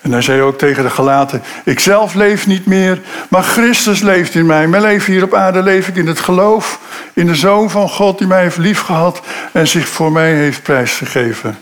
En 0.00 0.12
hij 0.12 0.22
zei 0.22 0.40
ook 0.40 0.58
tegen 0.58 0.82
de 0.82 0.90
gelaten, 0.90 1.42
ik 1.64 1.80
zelf 1.80 2.14
leef 2.14 2.46
niet 2.46 2.66
meer, 2.66 3.00
maar 3.28 3.42
Christus 3.42 4.00
leeft 4.00 4.34
in 4.34 4.46
mij. 4.46 4.66
Mijn 4.66 4.82
leven 4.82 5.12
hier 5.12 5.22
op 5.22 5.34
aarde 5.34 5.62
leef 5.62 5.88
ik 5.88 5.96
in 5.96 6.06
het 6.06 6.20
geloof 6.20 6.78
in 7.12 7.26
de 7.26 7.34
Zoon 7.34 7.70
van 7.70 7.88
God 7.88 8.18
die 8.18 8.26
mij 8.26 8.42
heeft 8.42 8.56
liefgehad 8.56 9.20
en 9.52 9.68
zich 9.68 9.88
voor 9.88 10.12
mij 10.12 10.34
heeft 10.34 10.62
prijsgegeven. 10.62 11.58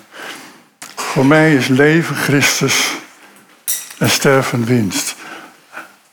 Voor 0.94 1.26
mij 1.26 1.54
is 1.54 1.68
leven 1.68 2.16
Christus 2.16 2.90
en 3.98 4.10
sterven 4.10 4.64
winst. 4.64 5.11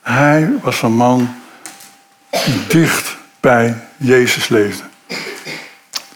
Hij 0.09 0.51
was 0.61 0.81
een 0.81 0.95
man 0.95 1.35
die 2.29 2.67
dicht 2.67 3.17
bij 3.39 3.75
Jezus 3.97 4.47
leefde. 4.47 4.83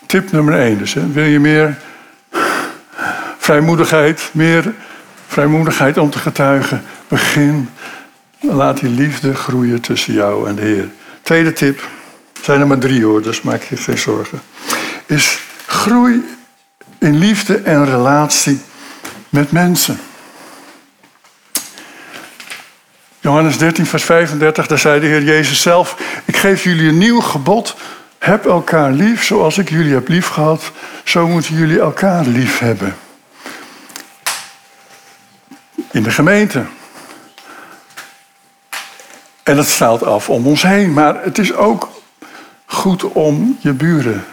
Tip 0.06 0.32
nummer 0.32 0.60
1 0.60 0.78
dus. 0.78 0.94
Wil 0.94 1.24
je 1.24 1.40
meer 1.40 1.78
vrijmoedigheid, 3.38 4.30
meer 4.32 4.74
vrijmoedigheid 5.28 5.98
om 5.98 6.10
te 6.10 6.20
getuigen? 6.20 6.84
Begin, 7.08 7.70
laat 8.40 8.80
die 8.80 8.90
liefde 8.90 9.36
groeien 9.36 9.82
tussen 9.82 10.14
jou 10.14 10.48
en 10.50 10.56
de 10.56 10.62
Heer. 10.62 10.90
Tweede 11.22 11.54
tip, 11.54 11.88
zijn 12.42 12.60
er 12.60 12.68
maar 12.68 12.78
drie 12.78 13.04
hoor, 13.04 13.22
dus 13.22 13.42
maak 13.42 13.64
je 13.64 13.78
geen 13.78 13.98
zorgen. 13.98 14.42
Is 15.06 15.40
groei 15.66 16.26
in 17.00 17.18
liefde 17.18 17.58
en 17.58 17.86
relatie 17.86 18.62
met 19.30 19.52
mensen. 19.52 19.98
Johannes 23.24 23.58
13, 23.58 23.86
vers 23.86 24.04
35, 24.04 24.68
daar 24.68 24.78
zei 24.78 25.00
de 25.00 25.06
Heer 25.06 25.24
Jezus 25.24 25.62
zelf: 25.62 25.98
Ik 26.26 26.38
geef 26.38 26.64
jullie 26.64 26.88
een 26.88 26.98
nieuw 26.98 27.20
gebod. 27.20 27.76
Heb 28.18 28.46
elkaar 28.46 28.92
lief 28.92 29.24
zoals 29.24 29.58
ik 29.58 29.70
jullie 29.70 29.94
heb 29.94 30.08
lief 30.08 30.28
gehad. 30.28 30.72
Zo 31.04 31.28
moeten 31.28 31.56
jullie 31.56 31.80
elkaar 31.80 32.26
lief 32.26 32.60
hebben. 32.60 32.96
In 35.92 36.04
de 36.04 36.12
gemeente. 36.12 36.66
En 39.44 39.56
dat 39.56 39.68
straalt 39.68 40.04
af 40.04 40.30
om 40.30 40.48
ons 40.48 40.62
heen. 40.62 40.94
Maar 40.94 41.24
het 41.24 41.38
is 41.38 41.54
ook 41.54 41.90
goed 42.66 43.04
om 43.04 43.58
je 43.60 43.74
buren 43.74 44.26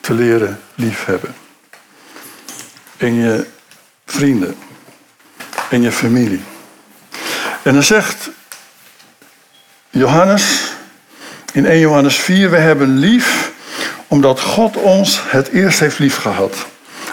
te 0.00 0.14
leren 0.14 0.60
liefhebben. 0.74 1.34
En 2.96 3.14
je 3.14 3.46
vrienden. 4.04 4.54
En 5.70 5.82
je 5.82 5.92
familie. 5.92 6.42
En 7.68 7.74
dan 7.74 7.82
zegt 7.82 8.30
Johannes 9.90 10.72
in 11.52 11.66
1 11.66 11.78
Johannes 11.78 12.16
4, 12.16 12.50
we 12.50 12.56
hebben 12.56 12.98
lief 12.98 13.52
omdat 14.06 14.40
God 14.40 14.76
ons 14.76 15.20
het 15.26 15.48
eerst 15.48 15.80
heeft 15.80 15.98
lief 15.98 16.16
gehad. 16.16 16.66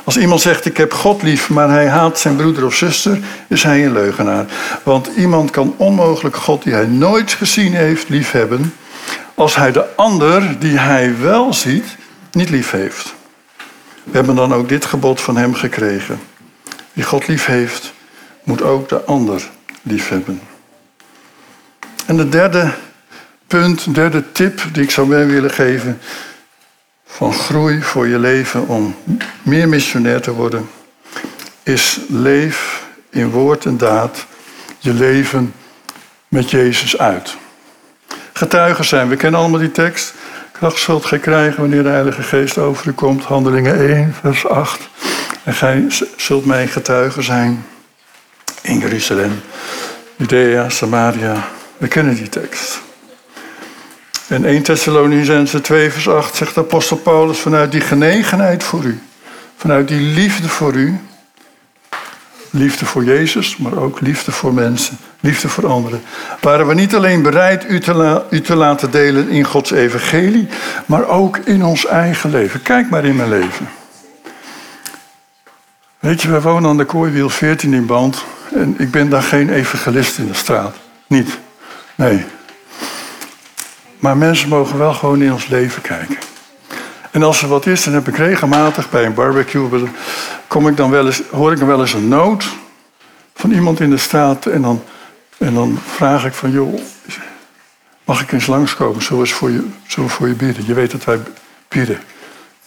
Als 0.04 0.18
iemand 0.18 0.42
zegt 0.42 0.66
ik 0.66 0.78
heb 0.78 0.94
God 0.94 1.22
lief, 1.22 1.50
maar 1.50 1.70
hij 1.70 1.88
haat 1.88 2.20
zijn 2.20 2.36
broeder 2.36 2.66
of 2.66 2.76
zuster, 2.76 3.20
is 3.48 3.64
hij 3.64 3.86
een 3.86 3.94
leugenaar. 3.94 4.46
Want 4.84 5.10
iemand 5.16 5.52
kan 5.52 5.74
onmogelijk 5.78 6.36
God 6.36 6.64
die 6.64 6.74
hij 6.74 6.86
nooit 6.86 7.32
gezien 7.32 7.74
heeft 7.74 8.10
liefhebben, 8.10 8.74
als 9.34 9.56
hij 9.56 9.72
de 9.72 9.96
ander 9.96 10.60
die 10.60 10.78
hij 10.80 11.20
wel 11.20 11.54
ziet 11.54 11.86
niet 12.32 12.50
lief 12.50 12.72
heeft. 12.72 13.14
We 14.04 14.12
hebben 14.12 14.36
dan 14.36 14.54
ook 14.54 14.70
dit 14.70 14.86
gebod 14.86 15.22
van 15.22 15.38
hem 15.38 15.54
gekregen. 15.54 16.20
Wie 16.94 17.04
God 17.04 17.28
lief 17.28 17.46
heeft, 17.46 17.94
moet 18.44 18.62
ook 18.62 18.90
de 18.90 19.04
ander 19.04 19.54
lief 19.86 20.10
hebben. 20.10 20.42
En 22.06 22.18
de 22.18 22.30
derde 22.30 22.72
punt, 23.48 23.96
derde 23.96 24.32
tip 24.32 24.62
die 24.72 24.84
ik 24.84 24.92
zou 24.92 25.08
mee 25.08 25.26
willen 25.26 25.52
geven 25.52 26.00
van 27.06 27.34
groei 27.34 27.82
voor 27.82 28.08
je 28.08 28.20
leven 28.20 28.68
om 28.68 28.96
meer 29.44 29.70
missionair 29.70 30.22
te 30.22 30.32
worden, 30.32 30.70
is 31.64 32.00
leef 32.08 32.84
in 33.10 33.30
woord 33.30 33.66
en 33.66 33.78
daad 33.78 34.26
je 34.80 34.94
leven 34.94 35.54
met 36.28 36.50
Jezus 36.50 36.98
uit. 36.98 37.38
Getuigen 38.34 38.86
zijn, 38.86 39.10
we 39.10 39.16
kennen 39.16 39.40
allemaal 39.40 39.60
die 39.60 39.72
tekst. 39.72 40.14
Kracht 40.52 40.80
zult 40.80 41.06
gij 41.06 41.20
krijgen 41.20 41.60
wanneer 41.60 41.84
de 41.84 41.90
Heilige 41.90 42.24
Geest 42.24 42.58
over 42.58 42.88
u 42.88 42.92
komt. 42.92 43.24
Handelingen 43.24 43.90
1, 43.90 44.14
vers 44.22 44.48
8. 44.48 44.90
En 45.44 45.54
gij 45.54 45.86
zult 46.18 46.46
mijn 46.46 46.68
getuigen 46.68 47.24
zijn 47.24 47.66
in 48.66 48.80
Jeruzalem, 48.80 49.42
Judea, 50.16 50.70
Samaria. 50.70 51.48
We 51.78 51.88
kennen 51.88 52.16
die 52.16 52.30
tekst. 52.30 52.82
En 54.28 54.46
1 54.46 54.64
Thessalonicense 54.64 55.62
2 55.62 55.92
vers 55.92 56.10
8 56.10 56.36
zegt 56.36 56.58
apostel 56.58 56.98
Paulus 56.98 57.40
vanuit 57.40 57.72
die 57.72 57.82
genegenheid 57.82 58.64
voor 58.64 58.84
u, 58.84 59.00
vanuit 59.58 59.88
die 59.88 60.00
liefde 60.00 60.50
voor 60.50 60.74
u, 60.74 61.00
liefde 62.50 62.86
voor 62.86 63.04
Jezus, 63.04 63.58
maar 63.58 63.78
ook 63.78 64.00
liefde 64.02 64.32
voor 64.32 64.54
mensen, 64.54 64.98
liefde 65.20 65.50
voor 65.50 65.68
anderen, 65.68 66.02
waren 66.42 66.68
we 66.68 66.74
niet 66.74 66.96
alleen 66.96 67.22
bereid 67.22 67.70
u 67.70 67.80
te, 67.80 68.24
u 68.30 68.42
te 68.42 68.56
laten 68.56 68.92
delen 68.92 69.30
in 69.30 69.44
Gods 69.44 69.72
evangelie, 69.72 70.48
maar 70.86 71.08
ook 71.08 71.38
in 71.38 71.64
ons 71.64 71.86
eigen 71.86 72.30
leven. 72.30 72.62
Kijk 72.62 72.90
maar 72.90 73.06
in 73.06 73.16
mijn 73.16 73.30
leven. 73.30 73.70
Weet 76.00 76.22
je, 76.22 76.30
wij 76.30 76.42
wonen 76.42 76.70
aan 76.70 76.78
de 76.78 76.86
Kooiwiel 76.86 77.30
14 77.30 77.74
in 77.74 77.86
Band 77.86 78.24
en 78.56 78.76
ik 78.78 78.92
ben 78.92 79.10
daar 79.10 79.24
geen 79.24 79.50
evangelist 79.50 80.18
in 80.18 80.28
de 80.28 80.34
straat. 80.34 80.76
Niet. 81.08 81.38
Nee. 81.96 82.26
Maar 84.00 84.18
mensen 84.18 84.50
mogen 84.50 84.78
wel 84.78 84.94
gewoon 84.94 85.22
in 85.22 85.34
ons 85.34 85.48
leven 85.48 85.82
kijken. 85.82 86.18
En 87.12 87.24
als 87.24 87.42
er 87.42 87.48
wat 87.48 87.66
is, 87.66 87.84
dan 87.84 87.94
heb 87.94 88.08
ik 88.08 88.18
regelmatig 88.18 88.90
bij 88.90 89.06
een 89.06 89.14
barbecue, 89.14 89.88
kom 90.48 90.68
ik 90.68 90.78
dan 90.78 90.90
wel 90.90 91.06
eens, 91.06 91.22
hoor 91.32 91.52
ik 91.52 91.60
dan 91.60 91.68
wel 91.68 91.82
eens 91.82 91.94
een 91.94 92.08
nood 92.08 92.46
van 93.34 93.52
iemand 93.52 93.80
in 93.80 93.90
de 93.90 93.98
straat. 93.98 94.46
En 94.46 94.62
dan, 94.62 94.84
en 95.38 95.54
dan 95.54 95.80
vraag 95.86 96.26
ik 96.26 96.34
van, 96.34 96.52
joh, 96.52 96.80
mag 98.04 98.22
ik 98.22 98.32
eens 98.32 98.48
langskomen? 98.48 99.04
Zullen 99.04 99.24
we, 99.24 99.30
voor 99.30 99.52
je, 99.52 99.68
we 99.96 100.10
voor 100.10 100.28
je 100.28 100.34
bidden? 100.34 100.66
Je 100.66 100.74
weet 100.74 100.92
dat 100.92 101.04
wij 101.04 101.20
bidden. 101.68 102.00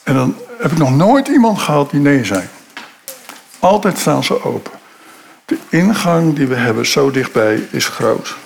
En 0.02 0.14
dan 0.14 0.36
heb 0.58 0.72
ik 0.72 0.78
nog 0.78 0.96
nooit 0.96 1.28
iemand 1.28 1.58
gehad 1.58 1.90
die 1.90 2.00
nee 2.00 2.24
zei. 2.24 2.42
Altijd 3.58 3.98
staan 3.98 4.24
ze 4.24 4.44
open. 4.44 4.77
De 5.48 5.58
ingang 5.68 6.36
die 6.36 6.46
we 6.46 6.54
hebben 6.54 6.86
zo 6.86 7.10
dichtbij 7.10 7.68
is 7.70 7.88
groot. 7.88 8.36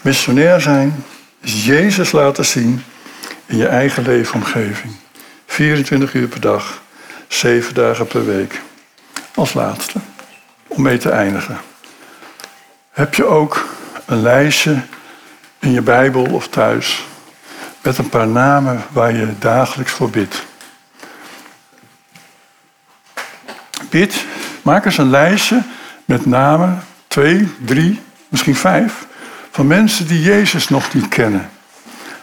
Missionair 0.00 0.60
zijn 0.60 1.04
Jezus 1.40 2.12
laten 2.12 2.44
zien 2.44 2.84
in 3.46 3.56
je 3.56 3.66
eigen 3.66 4.02
leefomgeving. 4.02 4.92
24 5.46 6.14
uur 6.14 6.28
per 6.28 6.40
dag, 6.40 6.82
7 7.28 7.74
dagen 7.74 8.06
per 8.06 8.26
week. 8.26 8.60
Als 9.34 9.52
laatste, 9.52 9.98
om 10.66 10.82
mee 10.82 10.98
te 10.98 11.10
eindigen. 11.10 11.58
Heb 12.90 13.14
je 13.14 13.24
ook 13.24 13.68
een 14.06 14.22
lijstje 14.22 14.82
in 15.58 15.72
je 15.72 15.82
Bijbel 15.82 16.24
of 16.24 16.48
thuis 16.48 17.06
met 17.82 17.98
een 17.98 18.08
paar 18.08 18.28
namen 18.28 18.84
waar 18.92 19.16
je 19.16 19.38
dagelijks 19.38 19.92
voor 19.92 20.10
bidt? 20.10 20.44
Bid, 23.90 24.24
maak 24.62 24.84
eens 24.84 24.98
een 24.98 25.10
lijstje 25.10 25.62
met 26.10 26.26
namen, 26.26 26.82
twee, 27.08 27.48
drie, 27.64 28.00
misschien 28.28 28.56
vijf 28.56 29.06
van 29.50 29.66
mensen 29.66 30.06
die 30.06 30.20
Jezus 30.20 30.68
nog 30.68 30.94
niet 30.94 31.08
kennen. 31.08 31.50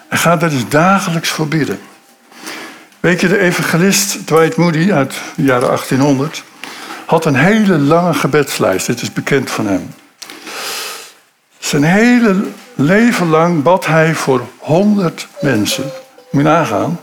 En 0.08 0.18
ga 0.18 0.38
daar 0.38 0.50
dus 0.50 0.70
dagelijks 0.70 1.30
voor 1.30 1.48
bidden. 1.48 1.80
Weet 3.00 3.22
je, 3.22 3.28
de 3.28 3.40
evangelist 3.40 4.28
Dwight 4.28 4.56
Moody 4.56 4.92
uit 4.92 5.14
de 5.36 5.44
jaren 5.44 5.68
1800 5.68 6.44
had 7.06 7.26
een 7.26 7.36
hele 7.36 7.78
lange 7.80 8.14
gebedslijst. 8.14 8.86
Dit 8.86 9.02
is 9.02 9.14
bekend 9.14 9.52
van 9.52 9.68
hem. 9.68 9.94
Zijn 11.58 11.84
hele 11.84 12.44
leven 12.76 13.30
lang 13.30 13.64
bad 13.64 13.86
hij 13.86 14.16
voor 14.16 14.42
100 14.58 15.28
mensen. 15.42 15.84
Moet 16.32 16.44
je 16.44 16.50
nagaan. 16.50 17.00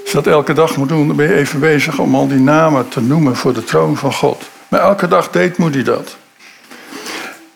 Als 0.00 0.10
je 0.10 0.12
dat 0.12 0.26
elke 0.26 0.52
dag 0.52 0.76
moet 0.76 0.88
doen, 0.88 1.06
dan 1.06 1.16
ben 1.16 1.26
je 1.26 1.34
even 1.34 1.60
bezig 1.60 1.98
om 1.98 2.14
al 2.14 2.28
die 2.28 2.40
namen 2.40 2.88
te 2.88 3.00
noemen 3.00 3.36
voor 3.36 3.52
de 3.52 3.64
troon 3.64 3.96
van 3.96 4.12
God. 4.12 4.50
Maar 4.68 4.80
elke 4.80 5.08
dag 5.08 5.30
deed 5.30 5.56
Moody 5.58 5.82
dat. 5.82 6.20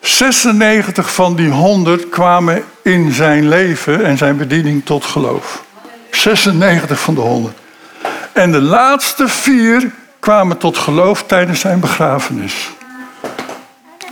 96 0.07 1.14
van 1.14 1.36
die 1.36 1.48
100 1.48 2.09
kwamen 2.09 2.64
in 2.82 3.12
zijn 3.12 3.48
leven 3.48 4.04
en 4.04 4.16
zijn 4.18 4.36
bediening 4.36 4.84
tot 4.84 5.04
geloof. 5.04 5.64
96 6.11 7.00
van 7.00 7.14
de 7.14 7.20
100. 7.20 7.57
En 8.32 8.52
de 8.52 8.61
laatste 8.61 9.28
vier 9.28 9.90
kwamen 10.20 10.59
tot 10.59 10.78
geloof 10.78 11.22
tijdens 11.22 11.61
zijn 11.61 11.80
begrafenis. 11.80 12.70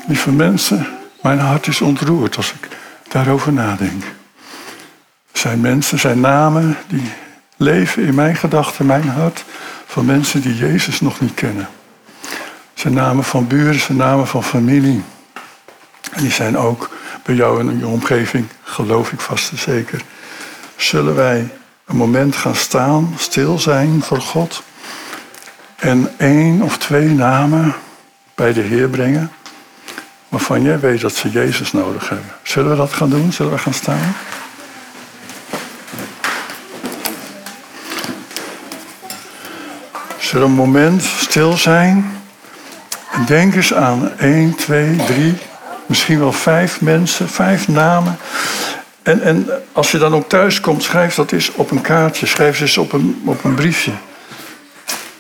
Lieve 0.07 0.33
mensen, 0.33 0.87
mijn 1.23 1.39
hart 1.39 1.67
is 1.67 1.81
ontroerd 1.81 2.37
als 2.37 2.53
ik 2.53 2.69
daarover 3.09 3.53
nadenk. 3.53 4.05
Zijn 5.33 5.61
mensen, 5.61 5.99
zijn 5.99 6.21
namen 6.21 6.77
die 6.87 7.13
leven 7.57 8.03
in 8.03 8.15
mijn 8.15 8.37
gedachten, 8.37 8.87
mijn 8.87 9.09
hart, 9.09 9.45
van 9.87 10.05
mensen 10.05 10.41
die 10.41 10.57
Jezus 10.57 11.01
nog 11.01 11.21
niet 11.21 11.35
kennen. 11.35 11.69
Zijn 12.75 12.95
namen 12.95 13.25
van 13.25 13.47
buren, 13.47 13.81
zijn 13.81 13.99
namen 13.99 14.27
van 14.27 14.45
familie. 14.45 15.03
Die 16.17 16.31
zijn 16.31 16.59
ook 16.59 16.91
bij 17.23 17.35
jou 17.35 17.61
in 17.61 17.79
je 17.79 17.87
omgeving, 17.87 18.47
geloof 18.63 19.13
ik 19.13 19.21
vast 19.21 19.51
en 19.51 19.59
zeker. 19.59 20.03
Zullen 20.77 21.15
wij 21.15 21.49
een 21.87 21.97
moment 21.97 22.37
gaan 22.37 22.57
staan, 22.57 23.15
stil 23.19 23.59
zijn 23.59 24.03
voor 24.03 24.21
God 24.21 24.63
en 25.77 26.15
één 26.19 26.63
of 26.63 26.79
twee 26.79 27.09
namen 27.09 27.75
bij 28.35 28.53
de 28.53 28.61
Heer 28.61 28.89
brengen 28.89 29.33
waarvan 30.29 30.63
jij 30.63 30.81
weet 30.81 31.01
dat 31.01 31.15
ze 31.15 31.31
Jezus 31.31 31.73
nodig 31.73 32.09
hebben. 32.09 32.31
Zullen 32.43 32.71
we 32.71 32.77
dat 32.77 32.93
gaan 32.93 33.11
doen? 33.11 33.33
Zullen 33.33 33.53
we 33.53 33.59
gaan 33.59 33.75
staan? 33.75 34.15
Zullen 40.19 40.47
we 40.47 40.53
een 40.53 40.69
moment 40.69 41.03
stil 41.03 41.53
zijn? 41.53 42.21
En 43.13 43.25
denk 43.25 43.55
eens 43.55 43.75
aan 43.75 44.19
één, 44.19 44.55
twee, 44.55 44.97
drie, 44.97 45.39
misschien 45.87 46.19
wel 46.19 46.33
vijf 46.33 46.81
mensen, 46.81 47.29
vijf 47.29 47.69
namen. 47.69 48.19
En, 49.03 49.23
en 49.23 49.49
als 49.73 49.91
je 49.91 49.99
dan 49.99 50.15
ook 50.15 50.29
thuis 50.29 50.61
komt, 50.61 50.83
schrijf 50.83 51.15
dat 51.15 51.33
eens 51.33 51.53
op 51.55 51.71
een 51.71 51.81
kaartje. 51.81 52.27
Schrijf 52.27 52.57
ze 52.57 52.63
eens 52.63 52.79
op 52.79 52.93
een, 52.93 53.23
op 53.25 53.45
een 53.45 53.55
briefje. 53.55 53.93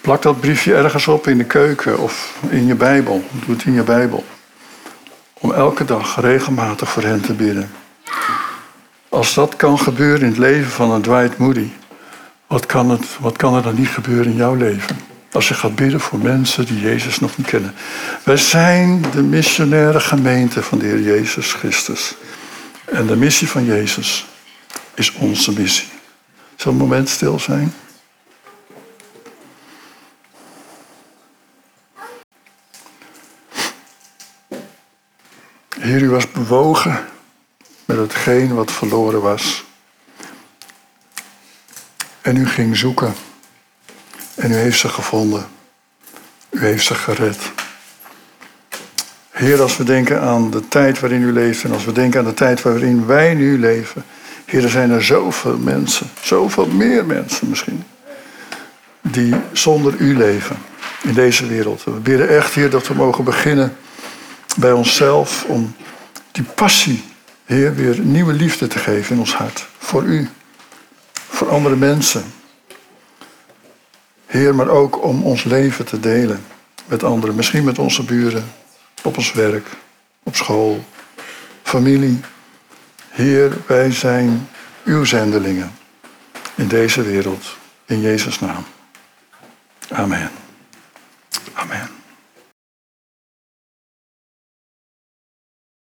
Plak 0.01 0.23
dat 0.23 0.41
briefje 0.41 0.75
ergens 0.75 1.09
op 1.09 1.27
in 1.27 1.39
de 1.39 1.45
keuken 1.45 1.99
of 1.99 2.35
in 2.49 2.67
je 2.67 2.75
Bijbel. 2.75 3.25
Doe 3.31 3.55
het 3.55 3.65
in 3.65 3.73
je 3.73 3.83
Bijbel. 3.83 4.25
Om 5.41 5.53
elke 5.53 5.85
dag 5.85 6.21
regelmatig 6.21 6.89
voor 6.91 7.03
hen 7.03 7.21
te 7.21 7.33
bidden. 7.33 7.71
Als 9.09 9.35
dat 9.35 9.57
kan 9.57 9.79
gebeuren 9.79 10.21
in 10.21 10.29
het 10.29 10.39
leven 10.39 10.71
van 10.71 10.91
een 10.91 11.03
Dwight 11.03 11.39
Moody, 11.39 11.71
wat 12.47 12.67
kan, 12.67 12.91
het, 12.91 13.07
wat 13.21 13.37
kan 13.37 13.55
er 13.55 13.62
dan 13.62 13.75
niet 13.75 13.89
gebeuren 13.89 14.27
in 14.27 14.37
jouw 14.37 14.55
leven? 14.55 14.97
Als 15.35 15.49
je 15.49 15.55
gaat 15.55 15.74
bidden 15.74 16.01
voor 16.01 16.18
mensen 16.18 16.66
die 16.66 16.80
Jezus 16.80 17.20
nog 17.20 17.37
niet 17.37 17.47
kennen. 17.47 17.74
Wij 18.24 18.37
zijn 18.37 19.05
de 19.12 19.22
missionaire 19.22 20.01
gemeente 20.01 20.62
van 20.62 20.78
de 20.78 20.87
Heer 20.87 21.01
Jezus 21.01 21.53
Christus. 21.53 22.14
En 22.85 23.07
de 23.07 23.16
missie 23.16 23.49
van 23.49 23.64
Jezus 23.64 24.26
is 24.95 25.12
onze 25.12 25.53
missie. 25.53 25.89
Zal 26.57 26.72
een 26.72 26.78
moment 26.78 27.09
stil 27.09 27.39
zijn? 27.39 27.74
Heer, 35.80 36.03
u 36.03 36.11
was 36.11 36.30
bewogen 36.30 37.05
met 37.85 37.97
hetgeen 37.97 38.55
wat 38.55 38.72
verloren 38.72 39.22
was. 39.22 39.64
En 42.20 42.37
u 42.37 42.47
ging 42.47 42.76
zoeken. 42.76 43.14
En 44.45 44.51
u 44.51 44.55
heeft 44.55 44.79
ze 44.79 44.89
gevonden. 44.89 45.47
U 46.51 46.61
heeft 46.61 46.85
ze 46.85 46.95
gered. 46.95 47.39
Heer, 49.31 49.63
als 49.63 49.77
we 49.77 49.85
denken 49.85 50.21
aan 50.21 50.51
de 50.51 50.69
tijd 50.69 51.01
waarin 51.01 51.23
u 51.23 51.33
leeft 51.33 51.65
en 51.65 51.73
als 51.73 51.85
we 51.85 51.93
denken 51.93 52.21
aan 52.21 52.27
de 52.27 52.35
tijd 52.35 52.63
waarin 52.63 53.07
wij 53.07 53.35
nu 53.35 53.59
leven. 53.59 54.05
Heer, 54.45 54.63
er 54.63 54.71
zijn 54.71 54.91
er 54.91 55.05
zoveel 55.05 55.59
mensen, 55.59 56.07
zoveel 56.23 56.67
meer 56.67 57.07
mensen 57.07 57.49
misschien, 57.49 57.85
die 59.01 59.35
zonder 59.53 59.95
u 59.99 60.17
leven 60.17 60.57
in 61.03 61.15
deze 61.15 61.47
wereld. 61.47 61.85
We 61.85 61.91
bidden 61.91 62.29
echt, 62.29 62.55
Heer, 62.55 62.71
dat 62.71 62.87
we 62.87 62.95
mogen 62.95 63.25
beginnen 63.25 63.77
bij 64.57 64.73
onszelf 64.73 65.45
om 65.45 65.75
die 66.33 66.45
passie, 66.45 67.05
Heer, 67.45 67.75
weer 67.75 67.99
nieuwe 67.99 68.33
liefde 68.33 68.67
te 68.67 68.79
geven 68.79 69.15
in 69.15 69.21
ons 69.21 69.35
hart. 69.35 69.67
Voor 69.79 70.03
u, 70.03 70.29
voor 71.13 71.49
andere 71.49 71.77
mensen. 71.77 72.25
Heer, 74.35 74.55
maar 74.55 74.68
ook 74.68 75.03
om 75.03 75.22
ons 75.22 75.45
leven 75.45 75.85
te 75.85 76.01
delen 76.01 76.45
met 76.87 77.05
anderen. 77.05 77.35
Misschien 77.35 77.64
met 77.64 77.78
onze 77.78 78.05
buren, 78.05 78.45
op 79.03 79.16
ons 79.16 79.32
werk, 79.32 79.66
op 80.22 80.37
school, 80.37 80.85
familie. 81.62 82.20
Heer, 83.09 83.53
wij 83.66 83.93
zijn 83.93 84.49
uw 84.85 85.05
zendelingen 85.05 85.72
in 86.55 86.68
deze 86.68 87.03
wereld. 87.03 87.57
In 87.85 88.01
Jezus' 88.01 88.41
naam. 88.41 88.64
Amen. 89.89 90.30